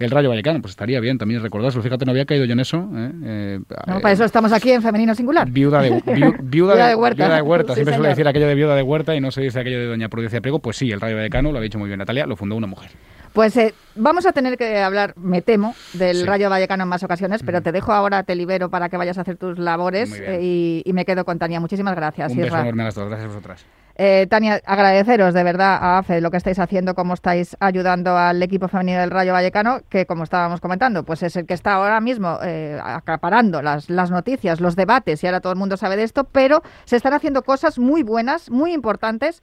el 0.00 0.10
Rayo 0.10 0.28
Vallecano. 0.28 0.60
Pues 0.60 0.72
estaría 0.72 0.98
bien 1.00 1.18
también 1.18 1.42
recordárselo. 1.42 1.82
Fíjate, 1.82 2.04
no 2.04 2.10
había 2.10 2.24
caído 2.24 2.44
yo 2.44 2.52
en 2.52 2.60
eso. 2.60 2.88
¿eh? 2.94 3.10
Eh, 3.24 3.58
no, 3.86 4.00
para 4.00 4.12
eso 4.12 4.24
estamos 4.24 4.52
aquí 4.52 4.72
en 4.72 4.82
Femenino 4.82 5.14
Singular. 5.14 5.48
Viuda 5.48 5.82
de, 5.82 6.02
viuda, 6.42 6.88
de, 6.88 6.94
Huerta. 6.94 7.24
Viuda 7.24 7.36
de 7.36 7.42
Huerta. 7.42 7.74
Siempre 7.74 7.94
suele 7.94 8.08
decir 8.08 8.26
aquello 8.26 8.48
de 8.48 8.54
viuda 8.54 8.74
de 8.74 8.82
Huerta 8.82 9.14
y 9.14 9.20
no 9.20 9.30
se 9.30 9.42
dice 9.42 9.60
aquello 9.60 9.78
de 9.78 9.86
doña 9.86 10.08
Prudencia 10.08 10.40
Priego. 10.40 10.58
Pues 10.58 10.76
sí, 10.76 10.90
el 10.90 11.00
Rayo 11.00 11.16
Vallecano, 11.16 11.52
lo 11.52 11.58
ha 11.58 11.62
dicho 11.62 11.78
muy 11.78 11.88
bien 11.88 11.98
Natalia, 11.98 12.26
lo 12.26 12.36
fundó 12.36 12.56
una 12.56 12.66
mujer. 12.66 12.90
Pues 13.32 13.56
eh, 13.56 13.74
vamos 13.94 14.26
a 14.26 14.32
tener 14.32 14.56
que 14.56 14.78
hablar, 14.78 15.14
me 15.16 15.40
temo, 15.40 15.74
del 15.92 16.26
Rayo 16.26 16.50
Vallecano 16.50 16.82
en 16.82 16.88
más 16.88 17.04
ocasiones, 17.04 17.42
pero 17.44 17.62
te 17.62 17.70
dejo 17.70 17.92
ahora, 17.92 18.24
te 18.24 18.34
libero 18.34 18.70
para 18.70 18.88
que 18.88 18.96
vayas 18.96 19.18
a 19.18 19.20
hacer 19.20 19.36
tus 19.36 19.58
labores 19.58 20.20
y, 20.40 20.82
me 20.92 21.04
quedo 21.04 21.24
con 21.24 21.38
Tania. 21.38 21.60
Muchísimas 21.60 21.94
gracias. 21.94 22.32
Un 22.32 22.38
beso 22.38 22.58
enorme 22.58 22.82
a 22.82 22.86
las 22.86 22.94
dos. 22.94 23.08
Gracias 23.08 23.26
a 23.26 23.28
vosotras. 23.28 23.66
Eh, 23.96 24.26
Tania, 24.30 24.60
agradeceros 24.64 25.34
de 25.34 25.42
verdad 25.42 25.78
a 25.80 25.98
AFE 25.98 26.20
lo 26.20 26.30
que 26.30 26.36
estáis 26.36 26.58
haciendo, 26.58 26.94
cómo 26.94 27.14
estáis 27.14 27.56
ayudando 27.60 28.16
al 28.16 28.42
equipo 28.42 28.68
femenino 28.68 29.00
del 29.00 29.10
Rayo 29.10 29.32
Vallecano, 29.32 29.80
que 29.88 30.06
como 30.06 30.24
estábamos 30.24 30.60
comentando, 30.60 31.04
pues 31.04 31.22
es 31.22 31.36
el 31.36 31.46
que 31.46 31.54
está 31.54 31.74
ahora 31.74 32.00
mismo 32.00 32.38
eh, 32.42 32.78
acaparando 32.82 33.62
las, 33.62 33.88
noticias, 33.88 34.60
los 34.60 34.76
debates, 34.76 35.22
y 35.22 35.26
ahora 35.26 35.40
todo 35.40 35.52
el 35.52 35.58
mundo 35.58 35.76
sabe 35.76 35.96
de 35.96 36.04
esto, 36.04 36.24
pero 36.24 36.62
se 36.84 36.96
están 36.96 37.12
haciendo 37.12 37.42
cosas 37.42 37.78
muy 37.78 38.02
buenas, 38.02 38.50
muy 38.50 38.72
importantes. 38.72 39.42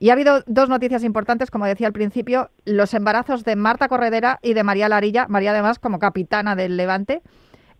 Y 0.00 0.10
ha 0.10 0.12
habido 0.12 0.44
dos 0.46 0.68
noticias 0.68 1.02
importantes, 1.02 1.50
como 1.50 1.66
decía 1.66 1.88
al 1.88 1.92
principio, 1.92 2.50
los 2.64 2.94
embarazos 2.94 3.44
de 3.44 3.56
Marta 3.56 3.88
Corredera 3.88 4.38
y 4.42 4.54
de 4.54 4.62
María 4.62 4.88
Larilla, 4.88 5.26
María 5.28 5.50
además 5.50 5.80
como 5.80 5.98
capitana 5.98 6.54
del 6.54 6.76
Levante, 6.76 7.20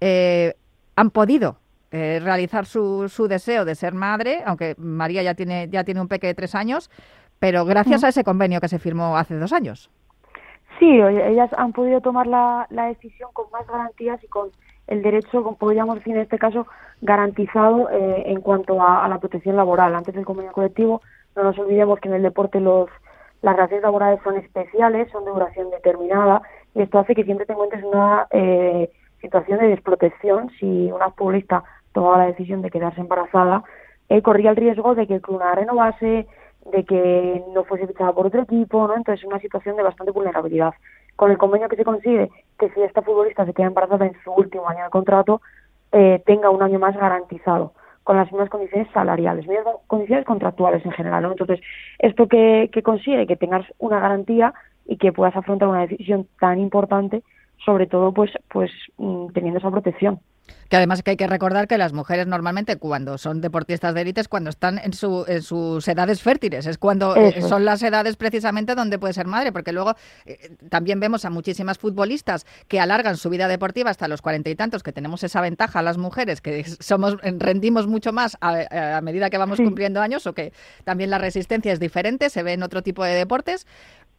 eh, 0.00 0.54
han 0.96 1.10
podido 1.10 1.60
eh, 1.90 2.20
realizar 2.22 2.66
su, 2.66 3.08
su, 3.08 3.28
deseo 3.28 3.64
de 3.64 3.74
ser 3.74 3.94
madre, 3.94 4.42
aunque 4.44 4.74
María 4.78 5.22
ya 5.22 5.34
tiene, 5.34 5.68
ya 5.68 5.84
tiene 5.84 6.00
un 6.00 6.08
peque 6.08 6.26
de 6.26 6.34
tres 6.34 6.54
años, 6.54 6.90
pero 7.38 7.64
gracias 7.64 8.04
a 8.04 8.08
ese 8.08 8.24
convenio 8.24 8.60
que 8.60 8.68
se 8.68 8.78
firmó 8.78 9.16
hace 9.16 9.36
dos 9.36 9.52
años. 9.52 9.90
Sí, 10.78 11.00
ellas 11.00 11.50
han 11.56 11.72
podido 11.72 12.00
tomar 12.00 12.26
la, 12.26 12.66
la 12.70 12.86
decisión 12.86 13.30
con 13.32 13.50
más 13.50 13.66
garantías 13.66 14.22
y 14.22 14.28
con 14.28 14.50
el 14.86 15.02
derecho, 15.02 15.42
podríamos 15.58 15.96
decir 15.96 16.14
en 16.14 16.22
este 16.22 16.38
caso, 16.38 16.66
garantizado 17.00 17.90
eh, 17.90 18.24
en 18.26 18.40
cuanto 18.40 18.82
a, 18.82 19.06
la 19.08 19.18
protección 19.18 19.56
laboral. 19.56 19.94
Antes 19.94 20.14
del 20.14 20.24
convenio 20.24 20.52
colectivo, 20.52 21.02
no 21.36 21.42
nos 21.44 21.58
olvidemos 21.58 22.00
que 22.00 22.08
en 22.08 22.14
el 22.14 22.22
deporte 22.22 22.60
los 22.60 22.88
las 23.40 23.54
relaciones 23.54 23.84
laborales 23.84 24.20
son 24.24 24.36
especiales, 24.36 25.08
son 25.12 25.24
de 25.24 25.30
duración 25.30 25.70
determinada, 25.70 26.42
y 26.74 26.82
esto 26.82 26.98
hace 26.98 27.14
que 27.14 27.22
siempre 27.22 27.46
te 27.46 27.52
encuentres 27.52 27.84
en 27.84 27.88
una 27.88 28.26
eh, 28.30 28.90
situación 29.20 29.60
de 29.60 29.68
desprotección 29.68 30.50
si 30.58 30.90
una 30.90 31.10
futbolista 31.10 31.62
tomaba 31.98 32.18
la 32.18 32.26
decisión 32.26 32.62
de 32.62 32.70
quedarse 32.70 33.00
embarazada, 33.00 33.64
eh, 34.08 34.22
corría 34.22 34.50
el 34.50 34.56
riesgo 34.56 34.94
de 34.94 35.08
que 35.08 35.16
el 35.16 35.20
club 35.20 35.40
no 35.40 35.52
renovase, 35.52 36.28
de 36.70 36.84
que 36.84 37.42
no 37.52 37.64
fuese 37.64 37.88
fichada 37.88 38.12
por 38.12 38.26
otro 38.28 38.42
equipo, 38.42 38.86
¿no? 38.86 38.94
Entonces, 38.94 39.26
una 39.26 39.40
situación 39.40 39.76
de 39.76 39.82
bastante 39.82 40.12
vulnerabilidad. 40.12 40.74
Con 41.16 41.32
el 41.32 41.38
convenio 41.38 41.68
que 41.68 41.74
se 41.74 41.84
consigue, 41.84 42.30
que 42.56 42.70
si 42.70 42.82
esta 42.82 43.02
futbolista 43.02 43.44
se 43.44 43.52
queda 43.52 43.66
embarazada 43.66 44.06
en 44.06 44.14
su 44.22 44.30
último 44.30 44.68
año 44.68 44.84
de 44.84 44.90
contrato, 44.90 45.40
eh, 45.90 46.22
tenga 46.24 46.50
un 46.50 46.62
año 46.62 46.78
más 46.78 46.96
garantizado, 46.96 47.72
con 48.04 48.16
las 48.16 48.30
mismas 48.30 48.48
condiciones 48.48 48.86
salariales, 48.92 49.48
mismas 49.48 49.74
condiciones 49.88 50.24
contractuales 50.24 50.86
en 50.86 50.92
general, 50.92 51.24
¿no? 51.24 51.32
Entonces, 51.32 51.60
esto 51.98 52.28
que, 52.28 52.70
que 52.72 52.84
consigue 52.84 53.26
que 53.26 53.36
tengas 53.36 53.66
una 53.78 53.98
garantía 53.98 54.54
y 54.86 54.98
que 54.98 55.12
puedas 55.12 55.34
afrontar 55.34 55.66
una 55.66 55.84
decisión 55.88 56.28
tan 56.38 56.60
importante 56.60 57.24
sobre 57.64 57.86
todo 57.86 58.12
pues, 58.12 58.30
pues 58.48 58.70
mm, 58.96 59.28
teniendo 59.32 59.58
esa 59.58 59.70
protección. 59.70 60.20
Que 60.68 60.76
además 60.76 61.02
que 61.02 61.12
hay 61.12 61.16
que 61.16 61.26
recordar 61.26 61.66
que 61.66 61.78
las 61.78 61.94
mujeres 61.94 62.26
normalmente 62.26 62.76
cuando 62.76 63.16
son 63.16 63.40
deportistas 63.40 63.94
de 63.94 64.02
élite 64.02 64.20
es 64.20 64.28
cuando 64.28 64.50
están 64.50 64.78
en, 64.78 64.92
su, 64.92 65.24
en 65.26 65.42
sus 65.42 65.86
edades 65.88 66.22
fértiles, 66.22 66.66
es 66.66 66.76
cuando 66.76 67.16
eh, 67.16 67.40
son 67.40 67.64
las 67.64 67.82
edades 67.82 68.16
precisamente 68.16 68.74
donde 68.74 68.98
puede 68.98 69.14
ser 69.14 69.26
madre, 69.26 69.50
porque 69.50 69.72
luego 69.72 69.94
eh, 70.26 70.56
también 70.68 71.00
vemos 71.00 71.24
a 71.24 71.30
muchísimas 71.30 71.78
futbolistas 71.78 72.44
que 72.68 72.80
alargan 72.80 73.16
su 73.16 73.30
vida 73.30 73.48
deportiva 73.48 73.90
hasta 73.90 74.08
los 74.08 74.20
cuarenta 74.20 74.50
y 74.50 74.56
tantos, 74.56 74.82
que 74.82 74.92
tenemos 74.92 75.24
esa 75.24 75.40
ventaja 75.40 75.80
las 75.80 75.96
mujeres, 75.96 76.42
que 76.42 76.64
somos 76.64 77.16
rendimos 77.22 77.86
mucho 77.86 78.12
más 78.12 78.36
a, 78.42 79.00
medida 79.02 79.30
que 79.30 79.38
vamos 79.38 79.58
cumpliendo 79.58 80.02
años 80.02 80.26
o 80.26 80.34
que 80.34 80.52
también 80.84 81.08
la 81.08 81.18
resistencia 81.18 81.72
es 81.72 81.80
diferente, 81.80 82.28
se 82.28 82.42
ve 82.42 82.52
en 82.52 82.62
otro 82.62 82.82
tipo 82.82 83.04
de 83.04 83.14
deportes, 83.14 83.66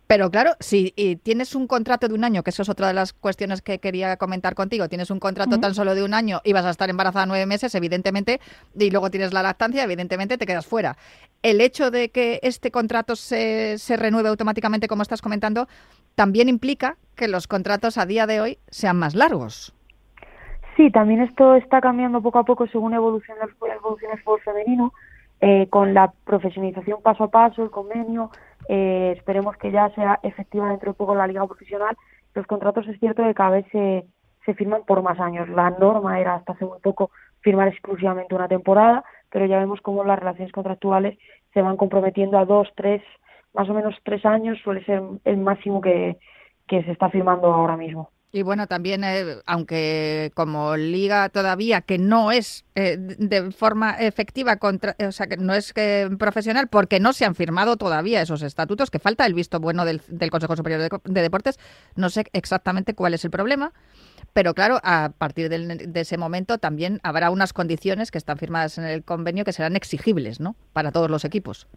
pero 0.10 0.32
claro, 0.32 0.54
si 0.60 0.92
tienes 1.22 1.54
un 1.54 1.68
contrato 1.68 2.08
de 2.08 2.16
un 2.16 2.24
año, 2.24 2.42
que 2.42 2.50
eso 2.50 2.64
es 2.64 2.70
otra 2.70 2.88
de 2.88 2.96
las 2.96 3.14
cuestiones 3.14 3.62
que 3.62 3.78
quería 3.78 4.18
comentar 4.18 4.56
contigo, 4.56 4.90
tienes 4.90 5.12
un 5.12 5.20
contrato 5.20 5.60
tan 5.60 5.76
solo 5.76 5.94
de 5.94 6.04
un 6.04 6.16
año 6.16 6.42
y 6.44 6.52
vas 6.52 6.66
a 6.66 6.72
estar 6.72 6.90
embarazada 6.90 7.28
nueve 7.28 7.46
meses, 7.46 7.76
evidentemente, 7.76 8.40
y 8.76 8.90
luego 8.90 9.12
tienes 9.12 9.34
la 9.34 9.44
lactancia, 9.44 9.84
evidentemente 9.84 10.40
te 10.40 10.48
quedas 10.48 10.66
fuera. 10.66 10.98
El 11.44 11.62
hecho 11.62 11.92
de 11.92 12.10
que 12.10 12.40
este 12.42 12.72
contrato 12.72 13.16
se, 13.16 13.78
se 13.78 13.98
renueve 13.98 14.30
automáticamente, 14.30 14.88
como 14.88 15.04
estás 15.04 15.22
comentando, 15.22 15.68
también 16.16 16.50
implica 16.50 16.98
que 17.16 17.28
los 17.28 17.46
contratos 17.46 18.00
a 18.00 18.08
día 18.08 18.26
de 18.26 18.42
hoy 18.42 18.58
sean 18.72 18.98
más 18.98 19.14
largos. 19.14 19.76
Sí, 20.76 20.90
también 20.90 21.22
esto 21.22 21.54
está 21.54 21.82
cambiando 21.82 22.20
poco 22.20 22.40
a 22.40 22.46
poco 22.46 22.66
según 22.66 22.96
evoluciona 22.96 23.44
el, 23.44 23.52
evoluciona 23.74 24.16
el 24.16 24.24
fútbol 24.24 24.42
femenino, 24.42 24.92
eh, 25.40 25.68
con 25.70 25.94
la 25.94 26.12
profesionalización 26.26 27.00
paso 27.04 27.26
a 27.26 27.30
paso, 27.30 27.62
el 27.62 27.70
convenio, 27.70 28.32
eh, 28.70 29.16
esperemos 29.18 29.58
que 29.58 29.72
ya 29.72 29.90
sea 29.96 30.20
efectiva 30.22 30.70
dentro 30.70 30.92
de 30.92 30.98
poco 30.98 31.16
la 31.16 31.26
liga 31.26 31.46
profesional. 31.48 31.98
Los 32.36 32.46
contratos 32.46 32.88
es 32.88 33.00
cierto 33.00 33.24
que 33.24 33.34
cada 33.34 33.50
vez 33.50 33.66
se, 33.72 34.06
se 34.46 34.54
firman 34.54 34.84
por 34.86 35.02
más 35.02 35.20
años. 35.20 35.50
La 35.50 35.72
norma 35.72 36.20
era 36.20 36.36
hasta 36.36 36.54
hace 36.54 36.66
muy 36.66 36.80
poco 36.80 37.10
firmar 37.42 37.68
exclusivamente 37.68 38.36
una 38.36 38.48
temporada, 38.48 39.04
pero 39.32 39.48
ya 39.48 39.58
vemos 39.58 39.82
cómo 39.82 40.04
las 40.04 40.20
relaciones 40.20 40.52
contractuales 40.54 41.18
se 41.52 41.64
van 41.64 41.78
comprometiendo 41.78 42.38
a 42.38 42.46
dos, 42.46 42.70
tres, 42.76 43.02
más 43.56 43.68
o 43.70 43.74
menos 43.74 43.96
tres 44.04 44.24
años, 44.24 44.60
suele 44.64 44.86
ser 44.86 45.02
el 45.26 45.38
máximo 45.38 45.82
que, 45.82 46.18
que 46.68 46.84
se 46.84 46.92
está 46.92 47.10
firmando 47.10 47.52
ahora 47.52 47.76
mismo. 47.76 48.12
Y 48.32 48.44
bueno, 48.44 48.68
también, 48.68 49.04
eh, 49.04 49.38
aunque 49.48 50.32
como 50.36 50.78
liga 50.78 51.30
todavía, 51.30 51.82
que 51.82 51.98
no 51.98 52.32
es 52.32 52.64
eh, 52.76 52.96
de 53.00 53.52
forma 53.52 53.94
efectiva, 53.94 54.58
contra, 54.58 54.96
o 55.00 55.12
sea, 55.12 55.26
que 55.26 55.38
no 55.38 55.56
es 55.56 55.74
que 55.74 56.08
profesional, 56.20 56.68
porque 56.68 57.00
no 57.00 57.12
se 57.14 57.26
han 57.26 57.34
firmado 57.34 57.76
todavía 57.76 58.22
esos 58.22 58.44
estatutos, 58.44 58.92
que 58.92 59.00
falta 59.00 59.26
el 59.26 59.34
visto 59.34 59.60
bueno 59.60 59.84
del, 59.84 60.02
Consejo 60.30 60.56
Superior 60.56 61.02
de, 61.04 61.22
Deportes, 61.22 61.58
no 61.96 62.12
sé 62.12 62.26
exactamente 62.34 62.94
cuál 62.94 63.16
es 63.16 63.26
el 63.26 63.32
problema, 63.32 63.74
pero 64.34 64.54
claro, 64.54 64.80
a 64.84 65.12
partir 65.18 65.50
de, 65.50 65.90
ese 66.00 66.18
momento 66.18 66.60
también 66.60 67.00
habrá 67.02 67.32
unas 67.32 67.52
condiciones 67.52 68.12
que 68.12 68.20
están 68.20 68.38
firmadas 68.38 68.78
en 68.78 68.84
el 68.84 69.04
convenio 69.04 69.44
que 69.44 69.54
serán 69.54 69.76
exigibles, 69.76 70.40
¿no?, 70.40 70.56
para 70.72 70.92
todos 70.92 71.10
los 71.10 71.26
equipos. 71.26 71.68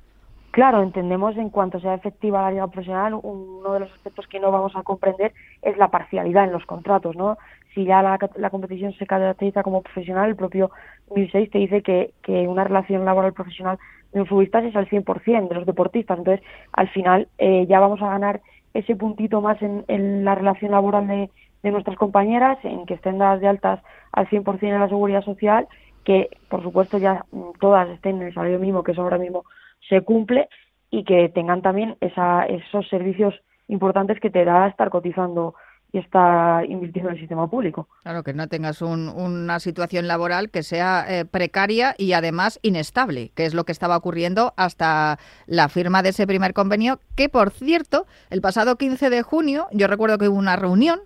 Claro, 0.52 0.82
entendemos 0.82 1.34
en 1.38 1.48
cuanto 1.48 1.80
sea 1.80 1.94
efectiva 1.94 2.42
la 2.42 2.50
liga 2.50 2.66
profesional, 2.66 3.18
uno 3.22 3.72
de 3.72 3.80
los 3.80 3.92
aspectos 3.92 4.26
que 4.26 4.38
no 4.38 4.52
vamos 4.52 4.76
a 4.76 4.82
comprender 4.82 5.32
es 5.62 5.78
la 5.78 5.88
parcialidad 5.88 6.44
en 6.44 6.52
los 6.52 6.66
contratos, 6.66 7.16
¿no? 7.16 7.38
Si 7.74 7.86
ya 7.86 8.02
la, 8.02 8.50
competición 8.50 8.92
se 8.92 9.06
caracteriza 9.06 9.62
como 9.62 9.80
profesional, 9.80 10.28
el 10.28 10.36
propio 10.36 10.70
2006 11.08 11.50
te 11.50 11.58
dice 11.58 11.82
que, 11.82 12.12
que 12.22 12.46
una 12.46 12.64
relación 12.64 13.06
laboral 13.06 13.32
profesional 13.32 13.78
de 14.12 14.20
un 14.20 14.26
futbolista 14.26 14.58
es 14.58 14.76
al 14.76 14.90
100% 14.90 15.48
de 15.48 15.54
los 15.54 15.64
deportistas. 15.64 16.18
Entonces, 16.18 16.44
al 16.72 16.90
final 16.90 17.28
eh, 17.38 17.64
ya 17.66 17.80
vamos 17.80 18.02
a 18.02 18.10
ganar 18.10 18.42
ese 18.74 18.94
puntito 18.94 19.40
más 19.40 19.60
en, 19.62 19.86
en 19.88 20.22
la 20.22 20.34
relación 20.34 20.72
laboral 20.72 21.08
de, 21.08 21.30
de 21.62 21.70
nuestras 21.70 21.96
compañeras, 21.96 22.58
en 22.62 22.84
que 22.84 22.92
estén 22.92 23.16
dadas 23.16 23.40
de 23.40 23.48
altas 23.48 23.80
al 24.12 24.28
100% 24.28 24.64
en 24.64 24.80
la 24.80 24.88
seguridad 24.88 25.24
social, 25.24 25.66
que 26.04 26.28
por 26.50 26.62
supuesto 26.62 26.98
ya 26.98 27.24
mm, 27.32 27.52
todas 27.58 27.88
estén 27.88 28.16
en 28.16 28.26
el 28.26 28.34
salario 28.34 28.58
mínimo, 28.58 28.82
que 28.82 28.92
es 28.92 28.98
ahora 28.98 29.16
mismo 29.16 29.44
se 29.88 30.02
cumple 30.02 30.48
y 30.90 31.04
que 31.04 31.28
tengan 31.30 31.62
también 31.62 31.96
esa, 32.00 32.44
esos 32.44 32.88
servicios 32.88 33.34
importantes 33.68 34.20
que 34.20 34.30
te 34.30 34.44
da 34.44 34.68
estar 34.68 34.90
cotizando 34.90 35.54
y 35.92 35.98
estar 35.98 36.64
invirtiendo 36.64 37.10
en 37.10 37.16
el 37.16 37.20
sistema 37.20 37.48
público. 37.48 37.86
Claro, 38.02 38.22
que 38.22 38.32
no 38.32 38.48
tengas 38.48 38.80
una 38.80 39.60
situación 39.60 40.08
laboral 40.08 40.50
que 40.50 40.62
sea 40.62 41.04
eh, 41.06 41.26
precaria 41.26 41.94
y 41.98 42.14
además 42.14 42.58
inestable, 42.62 43.30
que 43.34 43.44
es 43.44 43.52
lo 43.52 43.64
que 43.64 43.72
estaba 43.72 43.96
ocurriendo 43.96 44.54
hasta 44.56 45.18
la 45.46 45.68
firma 45.68 46.02
de 46.02 46.10
ese 46.10 46.26
primer 46.26 46.54
convenio, 46.54 46.98
que 47.14 47.28
por 47.28 47.50
cierto, 47.50 48.06
el 48.30 48.40
pasado 48.40 48.76
15 48.76 49.10
de 49.10 49.22
junio, 49.22 49.66
yo 49.72 49.86
recuerdo 49.86 50.16
que 50.16 50.28
hubo 50.28 50.38
una 50.38 50.56
reunión 50.56 51.00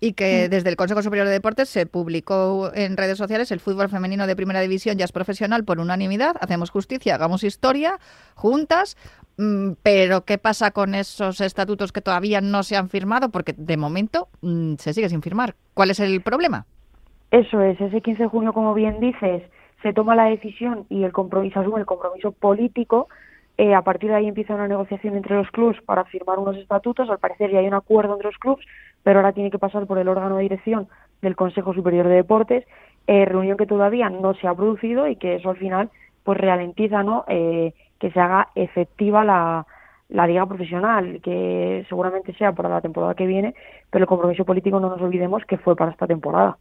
y 0.00 0.12
que 0.12 0.48
desde 0.48 0.68
el 0.68 0.76
Consejo 0.76 1.02
Superior 1.02 1.26
de 1.26 1.32
Deportes 1.32 1.68
se 1.68 1.86
publicó 1.86 2.70
en 2.74 2.96
redes 2.96 3.18
sociales 3.18 3.50
el 3.50 3.60
fútbol 3.60 3.88
femenino 3.88 4.26
de 4.26 4.36
primera 4.36 4.60
división 4.60 4.98
ya 4.98 5.04
es 5.04 5.12
profesional 5.12 5.64
por 5.64 5.78
unanimidad, 5.78 6.36
hacemos 6.40 6.70
justicia, 6.70 7.14
hagamos 7.14 7.44
historia 7.44 7.98
juntas, 8.34 8.96
mm, 9.38 9.72
pero 9.82 10.24
¿qué 10.24 10.38
pasa 10.38 10.70
con 10.70 10.94
esos 10.94 11.40
estatutos 11.40 11.92
que 11.92 12.00
todavía 12.00 12.40
no 12.40 12.62
se 12.62 12.76
han 12.76 12.88
firmado? 12.88 13.30
Porque 13.30 13.54
de 13.56 13.76
momento 13.76 14.28
mm, 14.42 14.74
se 14.74 14.92
sigue 14.92 15.08
sin 15.08 15.22
firmar. 15.22 15.54
¿Cuál 15.74 15.90
es 15.90 16.00
el 16.00 16.20
problema? 16.20 16.66
Eso 17.30 17.60
es, 17.60 17.80
ese 17.80 18.00
15 18.00 18.24
de 18.24 18.28
junio, 18.28 18.52
como 18.52 18.74
bien 18.74 19.00
dices, 19.00 19.42
se 19.82 19.92
toma 19.92 20.14
la 20.14 20.24
decisión 20.24 20.86
y 20.88 21.04
el 21.04 21.12
compromiso 21.12 21.60
asume 21.60 21.80
el 21.80 21.86
compromiso 21.86 22.32
político. 22.32 23.08
Eh, 23.58 23.74
a 23.74 23.82
partir 23.82 24.10
de 24.10 24.16
ahí 24.16 24.28
empieza 24.28 24.54
una 24.54 24.68
negociación 24.68 25.16
entre 25.16 25.36
los 25.36 25.50
clubes 25.50 25.80
para 25.82 26.04
firmar 26.04 26.38
unos 26.38 26.56
estatutos. 26.56 27.08
Al 27.08 27.18
parecer 27.18 27.50
ya 27.50 27.60
hay 27.60 27.66
un 27.66 27.74
acuerdo 27.74 28.14
entre 28.14 28.28
los 28.28 28.38
clubes 28.38 28.66
pero 29.06 29.20
ahora 29.20 29.32
tiene 29.32 29.52
que 29.52 29.58
pasar 29.60 29.86
por 29.86 29.98
el 29.98 30.08
órgano 30.08 30.34
de 30.34 30.42
dirección 30.42 30.88
del 31.22 31.36
Consejo 31.36 31.72
Superior 31.72 32.08
de 32.08 32.16
Deportes, 32.16 32.64
eh, 33.06 33.24
reunión 33.24 33.56
que 33.56 33.64
todavía 33.64 34.10
no 34.10 34.34
se 34.34 34.48
ha 34.48 34.54
producido 34.56 35.06
y 35.06 35.14
que 35.14 35.36
eso 35.36 35.50
al 35.50 35.58
final 35.58 35.90
pues 36.24 36.36
ralentiza 36.38 37.04
¿no? 37.04 37.24
Eh, 37.28 37.72
que 38.00 38.10
se 38.10 38.18
haga 38.18 38.48
efectiva 38.56 39.24
la, 39.24 39.64
la 40.08 40.26
liga 40.26 40.44
profesional, 40.44 41.20
que 41.22 41.86
seguramente 41.88 42.34
sea 42.34 42.50
para 42.50 42.68
la 42.68 42.80
temporada 42.80 43.14
que 43.14 43.28
viene, 43.28 43.54
pero 43.90 44.02
el 44.02 44.08
compromiso 44.08 44.44
político 44.44 44.80
no 44.80 44.90
nos 44.90 45.00
olvidemos 45.00 45.44
que 45.44 45.56
fue 45.56 45.76
para 45.76 45.92
esta 45.92 46.08
temporada. 46.08 46.58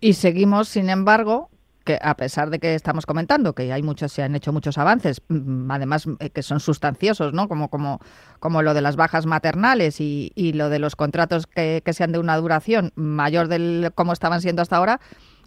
Y 0.00 0.12
seguimos, 0.12 0.68
sin 0.68 0.88
embargo, 0.88 1.48
que 1.86 1.98
a 2.02 2.14
pesar 2.16 2.50
de 2.50 2.58
que 2.58 2.74
estamos 2.74 3.06
comentando 3.06 3.54
que 3.54 3.72
hay 3.72 3.82
muchos, 3.82 4.12
se 4.12 4.22
han 4.22 4.34
hecho 4.34 4.52
muchos 4.52 4.76
avances, 4.76 5.22
mm, 5.28 5.70
además 5.70 6.06
eh, 6.18 6.28
que 6.28 6.42
son 6.42 6.60
sustanciosos, 6.60 7.32
¿no? 7.32 7.48
Como, 7.48 7.70
como, 7.70 8.00
como 8.40 8.60
lo 8.60 8.74
de 8.74 8.82
las 8.82 8.96
bajas 8.96 9.24
maternales 9.24 10.00
y, 10.00 10.32
y 10.34 10.52
lo 10.52 10.68
de 10.68 10.78
los 10.78 10.96
contratos 10.96 11.46
que, 11.46 11.80
que, 11.82 11.92
sean 11.94 12.12
de 12.12 12.18
una 12.18 12.36
duración 12.36 12.92
mayor 12.96 13.48
del 13.48 13.92
como 13.94 14.12
estaban 14.12 14.42
siendo 14.42 14.60
hasta 14.60 14.76
ahora, 14.76 15.00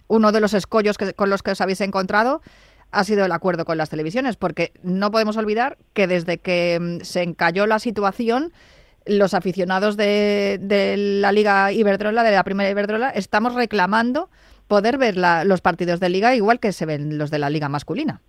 uno 0.07 0.31
de 0.31 0.39
los 0.39 0.55
escollos 0.55 0.97
que, 0.97 1.13
con 1.13 1.29
los 1.29 1.43
que 1.43 1.51
os 1.51 1.61
habéis 1.61 1.81
encontrado 1.81 2.41
ha 2.91 3.03
sido 3.03 3.25
el 3.25 3.31
acuerdo 3.31 3.65
con 3.65 3.77
las 3.77 3.89
televisiones, 3.89 4.35
porque 4.35 4.71
no 4.81 5.11
podemos 5.11 5.37
olvidar 5.37 5.77
que 5.93 6.07
desde 6.07 6.39
que 6.39 6.79
mm, 6.81 7.03
se 7.03 7.21
encalló 7.21 7.67
la 7.67 7.77
situación, 7.77 8.53
los 9.05 9.33
aficionados 9.33 9.97
de, 9.97 10.57
de 10.61 10.95
la 10.97 11.31
Liga 11.31 11.71
Iberdrola, 11.73 12.23
de 12.23 12.31
la 12.31 12.43
primera 12.43 12.69
Iberdrola, 12.69 13.09
estamos 13.09 13.53
reclamando 13.53 14.29
poder 14.69 14.97
ver 14.97 15.15
los 15.17 15.59
partidos 15.59 15.99
de 15.99 16.09
liga 16.09 16.35
igual 16.35 16.59
que 16.61 16.71
se 16.71 16.85
ven 16.85 17.17
los 17.17 17.31
de 17.31 17.39
la 17.39 17.49
liga 17.49 17.67
masculina. 17.67 18.21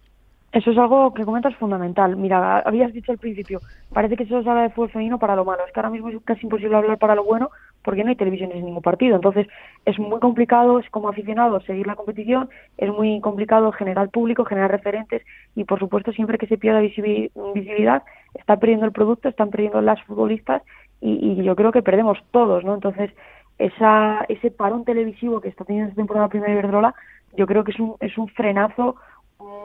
Eso 0.52 0.72
es 0.72 0.78
algo 0.78 1.14
que 1.14 1.24
comentas 1.24 1.54
fundamental. 1.54 2.16
Mira, 2.16 2.58
habías 2.60 2.92
dicho 2.92 3.12
al 3.12 3.18
principio, 3.18 3.60
parece 3.92 4.16
que 4.16 4.26
solo 4.26 4.42
se 4.42 4.50
habla 4.50 4.62
de 4.62 4.70
fútbol 4.70 4.90
femenino 4.90 5.18
para 5.20 5.36
lo 5.36 5.44
malo. 5.44 5.64
Es 5.64 5.72
que 5.72 5.78
ahora 5.78 5.90
mismo 5.90 6.08
es 6.08 6.16
casi 6.24 6.40
imposible 6.42 6.76
hablar 6.76 6.98
para 6.98 7.14
lo 7.14 7.22
bueno 7.22 7.50
porque 7.84 8.02
no 8.02 8.10
hay 8.10 8.16
televisiones 8.16 8.56
en 8.56 8.64
ningún 8.64 8.82
partido. 8.82 9.14
Entonces, 9.14 9.46
es 9.84 9.96
muy 10.00 10.18
complicado, 10.18 10.80
es 10.80 10.90
como 10.90 11.08
aficionado, 11.08 11.60
seguir 11.60 11.86
la 11.86 11.94
competición, 11.94 12.48
es 12.78 12.90
muy 12.90 13.20
complicado 13.20 13.70
generar 13.70 14.08
público, 14.08 14.44
generar 14.44 14.72
referentes 14.72 15.22
y, 15.54 15.62
por 15.64 15.78
supuesto, 15.78 16.10
siempre 16.12 16.36
que 16.36 16.48
se 16.48 16.58
pierda 16.58 16.80
visibilidad, 16.80 18.02
está 18.34 18.56
perdiendo 18.56 18.86
el 18.86 18.92
producto, 18.92 19.28
están 19.28 19.50
perdiendo 19.50 19.80
las 19.82 20.02
futbolistas 20.02 20.62
y, 21.00 21.12
y 21.12 21.44
yo 21.44 21.54
creo 21.54 21.70
que 21.70 21.82
perdemos 21.82 22.18
todos, 22.32 22.64
¿no? 22.64 22.74
Entonces, 22.74 23.12
esa, 23.60 24.24
ese 24.28 24.50
parón 24.50 24.84
televisivo 24.84 25.40
que 25.40 25.48
está 25.48 25.64
teniendo 25.64 25.90
esta 25.90 26.00
temporada 26.00 26.28
primera 26.28 26.52
Iberdrola, 26.52 26.94
yo 27.36 27.46
creo 27.46 27.62
que 27.62 27.72
es 27.72 27.78
un, 27.78 27.94
es 28.00 28.16
un 28.16 28.26
frenazo 28.28 28.96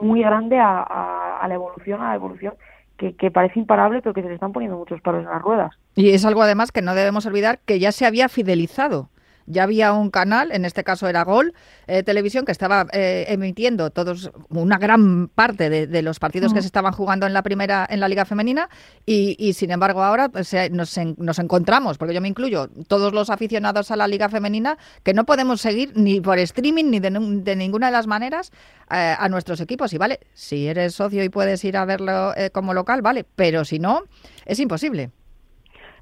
muy 0.02 0.22
grande 0.22 0.60
a, 0.60 1.46
la 1.48 1.54
evolución, 1.54 2.02
a 2.02 2.10
la 2.10 2.16
evolución 2.16 2.54
que, 2.98 3.14
que, 3.16 3.32
parece 3.32 3.60
imparable, 3.60 4.02
pero 4.02 4.14
que 4.14 4.22
se 4.22 4.28
le 4.28 4.34
están 4.34 4.52
poniendo 4.52 4.78
muchos 4.78 5.02
palos 5.02 5.24
en 5.24 5.30
las 5.30 5.42
ruedas. 5.42 5.74
Y 5.96 6.10
es 6.10 6.26
algo 6.26 6.42
además 6.42 6.72
que 6.72 6.82
no 6.82 6.94
debemos 6.94 7.26
olvidar 7.26 7.60
que 7.66 7.80
ya 7.80 7.94
se 7.94 8.06
había 8.06 8.28
fidelizado 8.28 9.10
ya 9.46 9.64
había 9.64 9.94
un 9.94 10.10
canal, 10.10 10.52
en 10.52 10.66
este 10.66 10.84
caso 10.84 11.08
era 11.08 11.24
Gol 11.24 11.54
eh, 11.88 12.04
Televisión, 12.04 12.46
que 12.46 12.52
estaba 12.52 12.88
eh, 12.92 13.26
emitiendo 13.28 13.90
todos 13.90 14.32
una 14.50 14.78
gran 14.78 15.28
parte 15.28 15.70
de, 15.70 16.02
los 16.02 16.20
partidos 16.20 16.54
que 16.54 16.60
mm. 16.60 16.64
se 16.64 16.68
estaban 16.68 16.94
jugando 16.94 17.26
en 17.26 17.34
la 17.34 17.44
primera, 17.44 17.86
en 17.90 18.00
la 18.00 18.08
Liga 18.08 18.26
Femenina, 18.26 18.70
y, 19.06 19.54
sin 19.54 19.72
embargo 19.72 20.04
ahora 20.04 20.30
pues, 20.30 20.54
nos, 20.72 20.98
nos, 21.18 21.40
encontramos, 21.40 21.98
porque 21.98 22.14
yo 22.14 22.22
me 22.22 22.28
incluyo, 22.28 22.70
todos 22.88 23.14
los 23.14 23.30
aficionados 23.30 23.92
a 23.92 23.96
la 23.96 24.08
Liga 24.08 24.30
Femenina, 24.30 24.78
que 25.04 25.14
no 25.14 25.26
podemos 25.26 25.62
seguir 25.62 25.94
ni 25.96 26.22
por 26.22 26.40
streaming 26.40 26.86
ni 26.86 27.00
de, 27.00 27.56
ninguna 27.56 27.88
de 27.88 27.92
las 27.92 28.08
maneras 28.08 28.52
eh, 28.92 29.16
a 29.18 29.30
nuestros 29.30 29.62
equipos. 29.62 29.94
Y 29.94 29.98
vale, 29.98 30.20
si 30.34 30.68
eres 30.68 30.96
socio 30.96 31.24
y 31.24 31.30
puedes 31.30 31.64
ir 31.64 31.78
a 31.78 31.86
verlo 31.86 32.34
como 32.52 32.74
local, 32.74 33.02
vale, 33.02 33.26
pero 33.36 33.66
si 33.66 33.80
no, 33.80 34.04
es 34.46 34.60
imposible. 34.60 35.12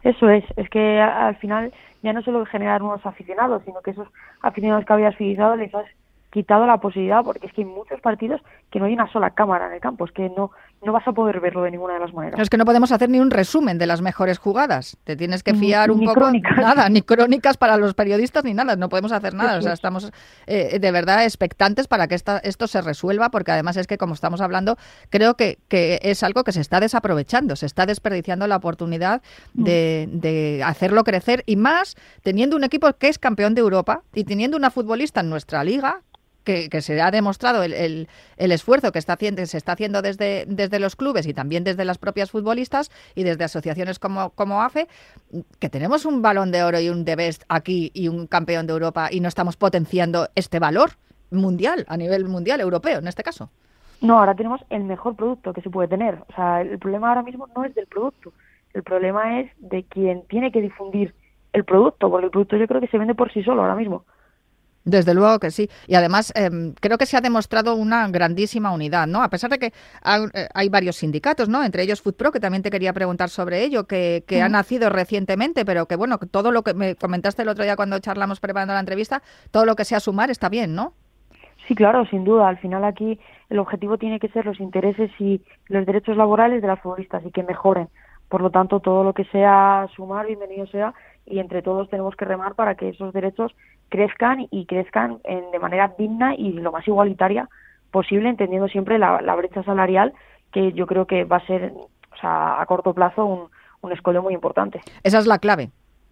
Eso 0.03 0.29
es, 0.29 0.43
es 0.57 0.69
que 0.69 0.99
al 0.99 1.35
final 1.37 1.71
ya 2.01 2.13
no 2.13 2.21
solo 2.21 2.45
generar 2.45 2.81
nuevos 2.81 3.05
aficionados, 3.05 3.63
sino 3.65 3.81
que 3.81 3.91
esos 3.91 4.07
aficionados 4.41 4.85
que 4.85 4.93
habías 4.93 5.15
fidelizado 5.15 5.55
les 5.55 5.73
has 5.73 5.85
quitado 6.29 6.65
la 6.65 6.77
posibilidad, 6.77 7.23
porque 7.23 7.47
es 7.47 7.53
que 7.53 7.61
hay 7.61 7.67
muchos 7.67 8.01
partidos 8.01 8.41
que 8.71 8.79
no 8.79 8.85
hay 8.85 8.93
una 8.93 9.07
sola 9.11 9.29
cámara 9.29 9.67
en 9.67 9.73
el 9.73 9.79
campo, 9.79 10.05
es 10.05 10.11
que 10.11 10.29
no, 10.29 10.51
no 10.83 10.91
vas 10.91 11.07
a 11.07 11.11
poder 11.13 11.39
verlo 11.39 11.63
de 11.63 11.71
ninguna 11.71 11.95
de 11.95 11.99
las 11.99 12.13
maneras. 12.13 12.39
Es 12.39 12.49
que 12.49 12.57
no 12.57 12.65
podemos 12.65 12.91
hacer 12.91 13.09
ni 13.09 13.19
un 13.19 13.31
resumen 13.31 13.77
de 13.77 13.87
las 13.87 14.01
mejores 14.01 14.37
jugadas, 14.37 14.97
te 15.03 15.15
tienes 15.15 15.43
que 15.43 15.53
fiar 15.53 15.91
un 15.91 16.01
poco. 16.01 16.13
Crónicas. 16.13 16.57
Nada, 16.57 16.89
ni 16.89 17.01
crónicas 17.01 17.57
para 17.57 17.77
los 17.77 17.93
periodistas 17.93 18.43
ni 18.43 18.53
nada, 18.53 18.75
no 18.75 18.89
podemos 18.89 19.11
hacer 19.11 19.33
nada, 19.33 19.57
o 19.57 19.61
sea, 19.61 19.73
estamos 19.73 20.11
eh, 20.47 20.79
de 20.79 20.91
verdad 20.91 21.23
expectantes 21.23 21.87
para 21.87 22.07
que 22.07 22.15
esta, 22.15 22.37
esto 22.39 22.67
se 22.67 22.81
resuelva, 22.81 23.29
porque 23.29 23.51
además 23.51 23.77
es 23.77 23.87
que 23.87 23.97
como 23.97 24.13
estamos 24.13 24.41
hablando, 24.41 24.77
creo 25.09 25.35
que, 25.35 25.59
que 25.67 25.99
es 26.03 26.23
algo 26.23 26.43
que 26.43 26.51
se 26.51 26.61
está 26.61 26.79
desaprovechando, 26.79 27.55
se 27.55 27.65
está 27.65 27.85
desperdiciando 27.85 28.47
la 28.47 28.57
oportunidad 28.57 29.21
mm. 29.53 29.63
de, 29.63 30.09
de 30.11 30.63
hacerlo 30.65 31.03
crecer 31.03 31.43
y 31.45 31.55
más 31.55 31.95
teniendo 32.21 32.55
un 32.55 32.63
equipo 32.63 32.91
que 32.93 33.07
es 33.07 33.19
campeón 33.19 33.55
de 33.55 33.61
Europa 33.61 34.01
y 34.13 34.25
teniendo 34.25 34.57
una 34.57 34.71
futbolista 34.71 35.21
en 35.21 35.29
nuestra 35.29 35.63
liga 35.63 36.01
que, 36.43 36.81
se 36.81 37.01
ha 37.01 37.11
demostrado 37.11 37.63
el, 37.63 37.73
el, 37.73 38.51
esfuerzo 38.51 38.91
que 38.91 38.99
está 38.99 39.13
haciendo, 39.13 39.45
se 39.45 39.57
está 39.57 39.73
haciendo 39.73 40.01
desde, 40.01 40.45
desde 40.47 40.79
los 40.79 40.95
clubes 40.95 41.25
y 41.25 41.33
también 41.33 41.63
desde 41.63 41.85
las 41.85 41.97
propias 41.97 42.31
futbolistas 42.31 42.91
y 43.15 43.23
desde 43.23 43.43
asociaciones 43.43 43.99
como, 43.99 44.31
como 44.31 44.61
AFE, 44.61 44.87
que 45.59 45.69
tenemos 45.69 46.05
un 46.05 46.21
balón 46.21 46.51
de 46.51 46.63
oro 46.63 46.79
y 46.79 46.89
un 46.89 47.05
de 47.05 47.15
best 47.15 47.43
aquí 47.49 47.91
y 47.93 48.07
un 48.07 48.27
campeón 48.27 48.67
de 48.67 48.73
Europa 48.73 49.09
y 49.11 49.19
no 49.19 49.27
estamos 49.27 49.57
potenciando 49.57 50.27
este 50.35 50.59
valor 50.59 50.91
mundial, 51.31 51.85
a 51.87 51.97
nivel 51.97 52.25
mundial, 52.25 52.61
europeo 52.61 52.99
en 52.99 53.07
este 53.07 53.23
caso. 53.23 53.49
No, 54.01 54.19
ahora 54.19 54.35
tenemos 54.35 54.61
el 54.69 54.83
mejor 54.83 55.15
producto 55.15 55.53
que 55.53 55.61
se 55.61 55.69
puede 55.69 55.87
tener. 55.87 56.19
O 56.27 56.33
sea, 56.35 56.61
el 56.61 56.77
problema 56.77 57.09
ahora 57.09 57.23
mismo 57.23 57.47
no 57.55 57.63
es 57.63 57.73
del 57.73 57.87
producto, 57.87 58.33
el 58.73 58.83
problema 58.83 59.39
es 59.39 59.51
de 59.57 59.83
quien 59.83 60.23
tiene 60.27 60.51
que 60.51 60.61
difundir 60.61 61.13
el 61.53 61.63
producto, 61.63 62.09
porque 62.09 62.25
el 62.25 62.31
producto 62.31 62.57
yo 62.57 62.67
creo 62.67 62.81
que 62.81 62.87
se 62.87 62.97
vende 62.97 63.15
por 63.15 63.31
sí 63.31 63.43
solo 63.43 63.61
ahora 63.61 63.75
mismo. 63.75 64.03
Desde 64.85 65.13
luego 65.13 65.39
que 65.39 65.49
sí. 65.51 65.69
Y 65.87 65.95
además 65.95 66.33
em, 66.35 66.73
creo 66.79 66.97
que 66.97 67.05
se 67.05 67.15
ha 67.15 67.21
demostrado 67.21 67.75
una 67.75 68.07
grandísima 68.09 68.71
unidad, 68.71 69.07
¿no? 69.07 69.23
A 69.23 69.29
pesar 69.29 69.49
de 69.49 69.59
que 69.59 69.67
eh, 69.67 70.47
hay, 70.53 70.69
varios 70.69 70.97
sindicatos, 70.97 71.47
¿no? 71.47 71.63
Entre 71.63 71.83
ellos 71.83 72.01
FoodPro, 72.01 72.31
que 72.31 72.39
también 72.39 72.63
te 72.63 72.69
quería 72.69 72.91
preguntar 72.91 73.29
sobre 73.29 73.63
ello, 73.63 73.85
que, 73.85 74.23
que 74.27 74.41
ha 74.41 74.49
nacido 74.49 74.89
recientemente, 74.89 75.63
pero 75.63 75.85
que 75.85 75.95
bueno, 75.95 76.17
todo 76.17 76.51
lo 76.51 76.63
que 76.63 76.73
me 76.73 76.95
comentaste 76.95 77.43
el 77.43 77.49
otro 77.49 77.63
día 77.63 77.75
cuando 77.77 77.97
charlamos 77.99 78.39
preparando 78.39 78.73
la 78.73 78.81
entrevista, 78.81 79.21
todo 79.51 79.65
lo 79.65 79.75
que 79.75 79.85
sea 79.85 79.99
sumar 79.99 80.29
está 80.29 80.49
bien, 80.49 80.75
¿no? 80.75 80.93
Sí, 81.67 81.75
claro, 81.75 82.05
sin 82.05 82.25
duda. 82.25 82.49
Al 82.49 82.57
final 82.57 82.83
aquí 82.83 83.19
el 83.49 83.59
objetivo 83.59 83.97
tiene 83.97 84.19
que 84.19 84.27
ser 84.29 84.45
los 84.45 84.59
intereses 84.59 85.11
y 85.19 85.41
los 85.67 85.85
derechos 85.85 86.17
laborales 86.17 86.61
de 86.61 86.67
las 86.67 86.81
futbolistas 86.81 87.25
y 87.25 87.31
que 87.31 87.43
mejoren. 87.43 87.87
Por 88.27 88.41
lo 88.41 88.49
tanto, 88.49 88.79
todo 88.79 89.03
lo 89.03 89.13
que 89.13 89.25
sea 89.25 89.87
sumar, 89.95 90.25
bienvenido 90.25 90.65
sea, 90.67 90.93
y 91.25 91.39
entre 91.39 91.61
todos 91.61 91.89
tenemos 91.89 92.15
que 92.15 92.25
remar 92.25 92.55
para 92.55 92.75
que 92.75 92.89
esos 92.89 93.13
derechos 93.13 93.55
crezcan 93.89 94.47
y 94.51 94.65
crezcan 94.65 95.19
en, 95.23 95.51
de 95.51 95.59
manera 95.59 95.93
digna 95.97 96.35
y 96.35 96.53
lo 96.53 96.71
más 96.71 96.87
igualitaria 96.87 97.49
posible, 97.91 98.29
entendiendo 98.29 98.67
siempre 98.67 98.97
la, 98.97 99.35
brecha 99.35 99.63
salarial, 99.63 100.13
que 100.51 100.73
yo 100.73 100.87
creo 100.87 101.05
que 101.05 101.23
va 101.25 101.37
a 101.37 101.45
ser 101.45 101.71
o 101.73 102.17
sea, 102.19 102.59
a 102.61 102.65
corto 102.65 102.93
plazo 102.93 103.25
un, 103.25 103.49
un 103.81 103.91
escollo 103.91 104.23
muy 104.23 104.33
importante. 104.33 104.81
Esa 105.03 105.19
es 105.19 105.27
la 105.27 105.39
clave. 105.39 105.69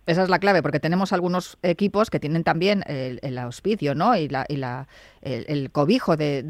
Esa 0.07 0.23
es 0.23 0.29
la 0.29 0.39
clave, 0.39 0.63
porque 0.63 0.79
tenemos 0.79 1.13
algunos 1.13 1.59
equipos 1.61 2.09
que 2.09 2.19
tienen 2.19 2.43
también 2.43 2.83
el, 2.87 3.37
auspicio 3.37 3.93
¿no? 3.93 4.15
y, 4.17 4.27
la, 4.27 4.45
y 4.49 4.55
la, 4.55 4.87
el, 5.21 5.69
cobijo 5.71 6.17
del, 6.17 6.47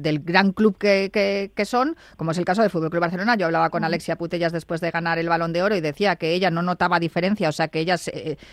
del, 0.00 0.20
gran 0.20 0.52
club 0.52 0.78
que, 0.78 1.10
que, 1.54 1.64
son, 1.64 1.96
como 2.16 2.30
es 2.30 2.38
el 2.38 2.44
caso 2.44 2.62
del 2.62 2.70
Fútbol 2.70 2.90
Club 2.90 3.00
Barcelona. 3.00 3.34
Yo 3.34 3.46
hablaba 3.46 3.70
con 3.70 3.82
Alexia 3.82 4.16
Putellas 4.16 4.52
después 4.52 4.80
de 4.80 4.92
ganar 4.92 5.18
el 5.18 5.28
Balón 5.28 5.52
de 5.52 5.64
Oro 5.64 5.74
y 5.74 5.80
decía 5.80 6.14
que 6.14 6.32
ella 6.32 6.52
no 6.52 6.62
notaba 6.62 7.00
diferencia, 7.00 7.48
o 7.48 7.52
sea, 7.52 7.66
que 7.66 7.80
ella 7.80 7.96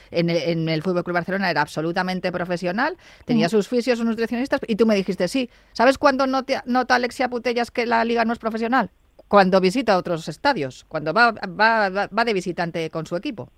en, 0.09 0.29
el, 0.31 0.37
en 0.37 0.67
el 0.67 0.81
Fútbol 0.81 1.03
Club 1.03 1.13
Barcelona 1.13 1.51
era 1.51 1.61
absolutamente 1.61 2.31
profesional, 2.31 2.97
tenía 3.25 3.49
sus 3.49 3.67
fisios, 3.67 3.99
sus 3.99 4.07
nutricionistas, 4.07 4.61
y 4.67 4.75
tú 4.77 4.87
me 4.87 4.95
dijiste, 4.95 5.27
sí, 5.27 5.51
¿sabes 5.73 5.99
cuándo 5.99 6.25
nota, 6.25 6.63
nota 6.65 6.95
Alexia 6.95 7.29
Putellas 7.29 7.69
que 7.69 7.85
la 7.85 8.03
liga 8.03 8.25
no 8.25 8.33
es 8.33 8.39
profesional? 8.39 8.89
Cuando 9.27 9.61
visita 9.61 9.95
otros 9.95 10.27
estadios, 10.27 10.85
cuando 10.87 11.13
va, 11.13 11.33
va, 11.33 11.89
va 12.07 12.25
de 12.25 12.33
visitante 12.33 12.89
con 12.89 13.05
su 13.05 13.15
equipo. 13.15 13.51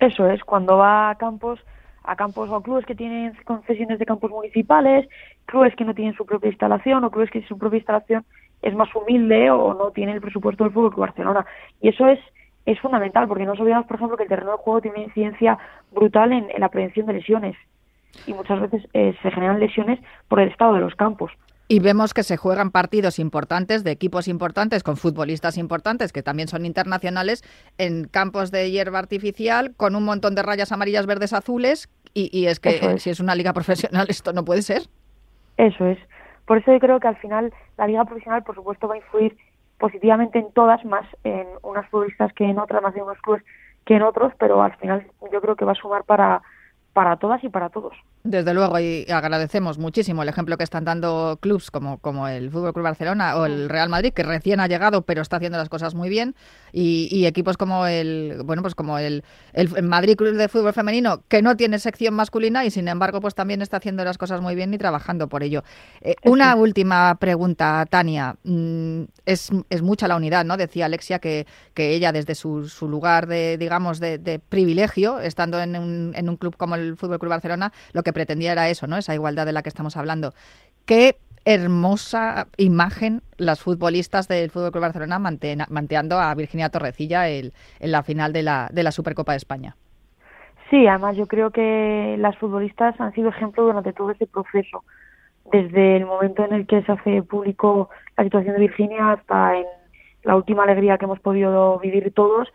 Eso 0.00 0.28
es, 0.28 0.42
cuando 0.44 0.78
va 0.78 1.10
a 1.10 1.14
campos, 1.16 1.60
a 2.02 2.16
campos 2.16 2.50
o 2.50 2.62
clubes 2.62 2.86
que 2.86 2.94
tienen 2.94 3.34
concesiones 3.44 3.98
de 3.98 4.06
campos 4.06 4.30
municipales, 4.30 5.08
clubes 5.46 5.76
que 5.76 5.84
no 5.84 5.94
tienen 5.94 6.14
su 6.14 6.26
propia 6.26 6.48
instalación 6.48 7.04
o 7.04 7.10
clubes 7.10 7.30
que 7.30 7.42
su 7.42 7.58
propia 7.58 7.78
instalación 7.78 8.24
es 8.62 8.74
más 8.74 8.88
humilde 8.94 9.50
o 9.50 9.74
no 9.74 9.90
tiene 9.90 10.12
el 10.12 10.20
presupuesto 10.20 10.64
del 10.64 10.72
fútbol 10.72 10.94
que 10.94 11.00
Barcelona. 11.00 11.46
Y 11.80 11.88
eso 11.88 12.06
es 12.08 12.18
es 12.66 12.78
fundamental 12.80 13.26
porque 13.26 13.44
no 13.44 13.52
nos 13.52 13.60
olvidamos, 13.60 13.86
por 13.86 13.96
ejemplo, 13.96 14.16
que 14.16 14.24
el 14.24 14.28
terreno 14.28 14.52
de 14.52 14.58
juego 14.58 14.80
tiene 14.80 14.98
una 14.98 15.06
incidencia 15.06 15.58
brutal 15.90 16.32
en, 16.32 16.48
la 16.58 16.68
prevención 16.68 17.06
de 17.06 17.14
lesiones 17.14 17.56
y 18.26 18.34
muchas 18.34 18.60
veces 18.60 18.86
eh, 18.92 19.14
se 19.22 19.30
generan 19.30 19.60
lesiones 19.60 19.98
por 20.28 20.40
el 20.40 20.48
estado 20.48 20.74
de 20.74 20.80
los 20.80 20.94
campos. 20.94 21.32
Y 21.72 21.78
vemos 21.78 22.14
que 22.14 22.24
se 22.24 22.36
juegan 22.36 22.72
partidos 22.72 23.20
importantes 23.20 23.84
de 23.84 23.92
equipos 23.92 24.26
importantes 24.26 24.82
con 24.82 24.96
futbolistas 24.96 25.56
importantes 25.56 26.12
que 26.12 26.20
también 26.20 26.48
son 26.48 26.66
internacionales 26.66 27.44
en 27.78 28.08
campos 28.08 28.50
de 28.50 28.72
hierba 28.72 28.98
artificial 28.98 29.72
con 29.76 29.94
un 29.94 30.04
montón 30.04 30.34
de 30.34 30.42
rayas 30.42 30.72
amarillas, 30.72 31.06
verdes, 31.06 31.32
azules. 31.32 31.88
Y, 32.12 32.46
es 32.46 32.58
que 32.58 32.98
si 32.98 33.10
es 33.10 33.20
una 33.20 33.36
liga 33.36 33.52
profesional 33.52 34.06
esto 34.10 34.32
no 34.32 34.44
puede 34.44 34.62
ser. 34.62 34.82
Eso 35.58 35.86
es. 35.86 35.98
Por 36.44 36.58
eso 36.58 36.72
yo 36.72 36.80
creo 36.80 36.98
que 36.98 37.06
al 37.06 37.16
final 37.18 37.54
la 37.78 37.86
liga 37.86 38.04
profesional, 38.04 38.42
por 38.42 38.56
supuesto, 38.56 38.88
va 38.88 38.94
a 38.94 38.98
influir 38.98 39.36
positivamente 39.78 40.40
en 40.40 40.50
todas, 40.52 40.84
más 40.84 41.06
en 41.22 41.46
unas 41.62 41.88
futbolistas 41.88 42.32
que 42.32 42.46
en 42.46 42.58
otras, 42.58 42.82
más 42.82 42.96
en 42.96 43.02
unos 43.02 43.18
clubes 43.18 43.44
que 43.86 43.94
en 43.94 44.02
otros, 44.02 44.32
pero 44.40 44.60
al 44.60 44.74
final 44.78 45.06
yo 45.32 45.40
creo 45.40 45.54
que 45.54 45.64
va 45.64 45.70
a 45.70 45.76
sumar 45.76 46.02
para, 46.02 46.42
para 46.94 47.14
todas 47.18 47.44
y 47.44 47.48
para 47.48 47.68
todos. 47.68 47.94
Desde 48.22 48.52
luego, 48.52 48.78
y 48.78 49.06
agradecemos 49.10 49.78
muchísimo 49.78 50.22
el 50.22 50.28
ejemplo 50.28 50.58
que 50.58 50.64
están 50.64 50.84
dando 50.84 51.38
clubs 51.40 51.70
como, 51.70 51.96
como 51.98 52.28
el 52.28 52.50
Fútbol 52.50 52.74
Club 52.74 52.84
Barcelona 52.84 53.34
o 53.36 53.46
el 53.46 53.70
Real 53.70 53.88
Madrid, 53.88 54.12
que 54.12 54.22
recién 54.22 54.60
ha 54.60 54.66
llegado, 54.66 55.02
pero 55.02 55.22
está 55.22 55.36
haciendo 55.36 55.56
las 55.56 55.70
cosas 55.70 55.94
muy 55.94 56.10
bien, 56.10 56.34
y, 56.70 57.24
equipos 57.24 57.56
como 57.56 57.86
el, 57.86 58.42
bueno, 58.44 58.60
pues 58.60 58.74
como 58.74 58.98
el, 58.98 59.24
el, 59.54 59.82
Madrid 59.84 60.16
Club 60.16 60.36
de 60.36 60.48
Fútbol 60.48 60.74
Femenino, 60.74 61.22
que 61.28 61.40
no 61.40 61.56
tiene 61.56 61.78
sección 61.78 62.12
masculina 62.12 62.66
y 62.66 62.70
sin 62.70 62.88
embargo, 62.88 63.22
pues 63.22 63.34
también 63.34 63.62
está 63.62 63.78
haciendo 63.78 64.04
las 64.04 64.18
cosas 64.18 64.42
muy 64.42 64.54
bien 64.54 64.74
y 64.74 64.78
trabajando 64.78 65.28
por 65.28 65.42
ello. 65.42 65.64
Eh, 66.02 66.14
una 66.24 66.54
última 66.56 67.14
pregunta, 67.14 67.86
Tania. 67.88 68.36
Mm, 68.44 69.04
es, 69.24 69.50
es, 69.70 69.82
mucha 69.82 70.08
la 70.08 70.16
unidad, 70.16 70.44
¿no? 70.44 70.58
Decía 70.58 70.86
Alexia 70.86 71.20
que, 71.20 71.46
que 71.72 71.94
ella 71.94 72.12
desde 72.12 72.34
su, 72.34 72.68
su 72.68 72.86
lugar 72.86 73.26
de, 73.26 73.56
digamos, 73.56 73.98
de, 73.98 74.18
de 74.18 74.38
privilegio, 74.38 75.20
estando 75.20 75.58
en 75.58 75.76
un, 75.76 76.12
en 76.14 76.28
un 76.28 76.36
club 76.36 76.56
como 76.56 76.74
el 76.74 76.96
Fútbol 76.96 77.18
Club 77.18 77.30
Barcelona, 77.30 77.72
lo 77.92 78.02
que 78.02 78.09
pretendía 78.12 78.52
era 78.52 78.68
eso, 78.68 78.86
¿no? 78.86 78.96
Esa 78.96 79.14
igualdad 79.14 79.46
de 79.46 79.52
la 79.52 79.62
que 79.62 79.68
estamos 79.68 79.96
hablando. 79.96 80.32
Qué 80.86 81.16
hermosa 81.44 82.48
imagen 82.58 83.22
las 83.38 83.60
futbolistas 83.60 84.28
del 84.28 84.50
Fútbol 84.50 84.72
Club 84.72 84.82
Barcelona 84.82 85.18
manteando 85.18 86.18
a 86.18 86.34
Virginia 86.34 86.68
Torrecilla 86.68 87.28
en 87.28 87.52
la 87.80 88.02
final 88.02 88.32
de 88.32 88.42
la, 88.42 88.68
de 88.72 88.82
la 88.82 88.92
Supercopa 88.92 89.32
de 89.32 89.38
España. 89.38 89.76
Sí, 90.68 90.86
además 90.86 91.16
yo 91.16 91.26
creo 91.26 91.50
que 91.50 92.16
las 92.18 92.36
futbolistas 92.38 93.00
han 93.00 93.12
sido 93.12 93.30
ejemplo 93.30 93.64
durante 93.64 93.92
todo 93.92 94.10
este 94.10 94.26
proceso, 94.26 94.84
desde 95.50 95.96
el 95.96 96.06
momento 96.06 96.44
en 96.44 96.52
el 96.52 96.66
que 96.66 96.82
se 96.82 96.92
hace 96.92 97.22
público 97.22 97.90
la 98.16 98.24
situación 98.24 98.54
de 98.54 98.60
Virginia 98.60 99.12
hasta 99.12 99.56
en 99.56 99.66
la 100.22 100.36
última 100.36 100.62
alegría 100.62 100.98
que 100.98 101.06
hemos 101.06 101.18
podido 101.20 101.78
vivir 101.80 102.12
todos, 102.14 102.48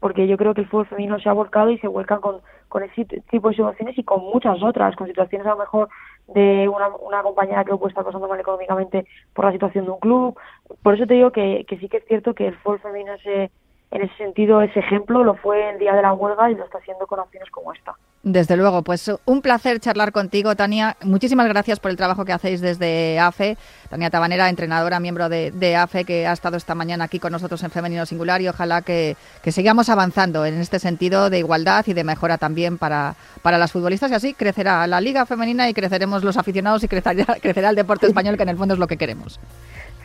porque 0.00 0.26
yo 0.26 0.36
creo 0.36 0.54
que 0.54 0.62
el 0.62 0.68
fútbol 0.68 0.86
femenino 0.86 1.20
se 1.20 1.28
ha 1.28 1.32
volcado 1.32 1.70
y 1.70 1.78
se 1.78 1.88
vuelcan 1.88 2.20
con 2.20 2.40
con 2.70 2.84
ese 2.84 3.04
tipo 3.04 3.48
de 3.48 3.56
situaciones 3.56 3.98
y 3.98 4.04
con 4.04 4.22
muchas 4.22 4.62
otras, 4.62 4.94
con 4.94 5.08
situaciones 5.08 5.46
a 5.46 5.50
lo 5.50 5.58
mejor 5.58 5.88
de 6.28 6.68
una, 6.68 6.88
una 6.96 7.20
compañera 7.22 7.64
que 7.64 7.76
puede 7.76 7.90
estar 7.90 8.04
pasando 8.04 8.28
mal 8.28 8.38
económicamente 8.38 9.06
por 9.34 9.44
la 9.44 9.52
situación 9.52 9.84
de 9.84 9.90
un 9.90 9.98
club. 9.98 10.38
Por 10.82 10.94
eso 10.94 11.04
te 11.04 11.14
digo 11.14 11.32
que, 11.32 11.66
que 11.68 11.78
sí 11.78 11.88
que 11.88 11.96
es 11.98 12.04
cierto 12.06 12.32
que 12.32 12.46
el 12.46 12.56
fútbol 12.58 12.78
femenino 12.78 13.14
ese, 13.14 13.50
en 13.90 14.02
ese 14.02 14.16
sentido, 14.16 14.62
ese 14.62 14.78
ejemplo 14.78 15.24
lo 15.24 15.34
fue 15.34 15.70
el 15.70 15.78
día 15.78 15.92
de 15.94 16.02
la 16.02 16.12
huelga 16.12 16.48
y 16.50 16.54
lo 16.54 16.64
está 16.64 16.78
haciendo 16.78 17.06
con 17.08 17.18
acciones 17.18 17.50
como 17.50 17.72
esta. 17.72 17.94
Desde 18.22 18.56
luego, 18.56 18.82
pues 18.82 19.10
un 19.24 19.42
placer 19.42 19.80
charlar 19.80 20.12
contigo, 20.12 20.54
Tania. 20.54 20.96
Muchísimas 21.02 21.48
gracias 21.48 21.80
por 21.80 21.90
el 21.90 21.96
trabajo 21.96 22.24
que 22.24 22.32
hacéis 22.32 22.60
desde 22.60 23.18
AFE. 23.18 23.56
Tania 23.88 24.10
Tabanera, 24.10 24.48
entrenadora, 24.48 25.00
miembro 25.00 25.28
de, 25.28 25.76
AFE, 25.76 26.04
que 26.04 26.26
ha 26.26 26.32
estado 26.32 26.56
esta 26.56 26.76
mañana 26.76 27.04
aquí 27.04 27.18
con 27.18 27.32
nosotros 27.32 27.62
en 27.64 27.70
Femenino 27.70 28.06
Singular 28.06 28.40
y 28.42 28.48
ojalá 28.48 28.82
que, 28.82 29.16
sigamos 29.46 29.88
avanzando 29.88 30.44
en 30.46 30.60
este 30.60 30.78
sentido 30.78 31.28
de 31.28 31.38
igualdad 31.38 31.84
y 31.88 31.92
de 31.92 32.04
mejora 32.04 32.38
también 32.38 32.78
para, 32.78 33.16
para 33.42 33.58
las 33.58 33.72
futbolistas 33.72 34.12
y 34.12 34.14
así 34.14 34.34
crecerá 34.34 34.86
la 34.86 35.00
liga 35.00 35.26
femenina 35.26 35.68
y 35.68 35.74
creceremos 35.74 36.22
los 36.22 36.36
aficionados 36.36 36.84
y 36.84 36.88
crecerá, 36.88 37.24
crecerá 37.42 37.70
el 37.70 37.76
deporte 37.76 38.06
español, 38.08 38.36
que 38.36 38.44
en 38.44 38.50
el 38.50 38.56
fondo 38.56 38.74
es 38.74 38.80
lo 38.80 38.86
que 38.86 38.96
queremos. 38.98 39.40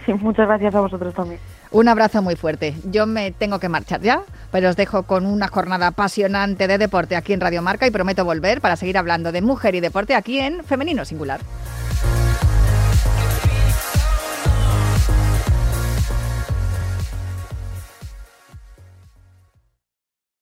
Sí, 0.05 0.13
muchas 0.13 0.47
gracias 0.47 0.73
a 0.75 0.81
vosotros 0.81 1.13
también. 1.13 1.39
Un 1.75 1.89
abrazo 1.89 2.21
muy 2.21 2.37
fuerte. 2.37 2.73
Yo 2.85 3.05
me 3.05 3.31
tengo 3.31 3.59
que 3.59 3.67
marchar 3.67 3.99
ya, 3.99 4.21
pero 4.49 4.69
os 4.69 4.77
dejo 4.77 5.03
con 5.03 5.25
una 5.25 5.49
jornada 5.49 5.87
apasionante 5.87 6.69
de 6.69 6.77
deporte 6.77 7.17
aquí 7.17 7.33
en 7.33 7.41
Radio 7.41 7.61
Marca 7.61 7.85
y 7.85 7.91
prometo 7.91 8.23
volver 8.23 8.61
para 8.61 8.77
seguir 8.77 8.97
hablando 8.97 9.33
de 9.33 9.41
mujer 9.41 9.75
y 9.75 9.81
deporte 9.81 10.15
aquí 10.15 10.39
en 10.39 10.63
Femenino 10.63 11.03
Singular. 11.03 11.41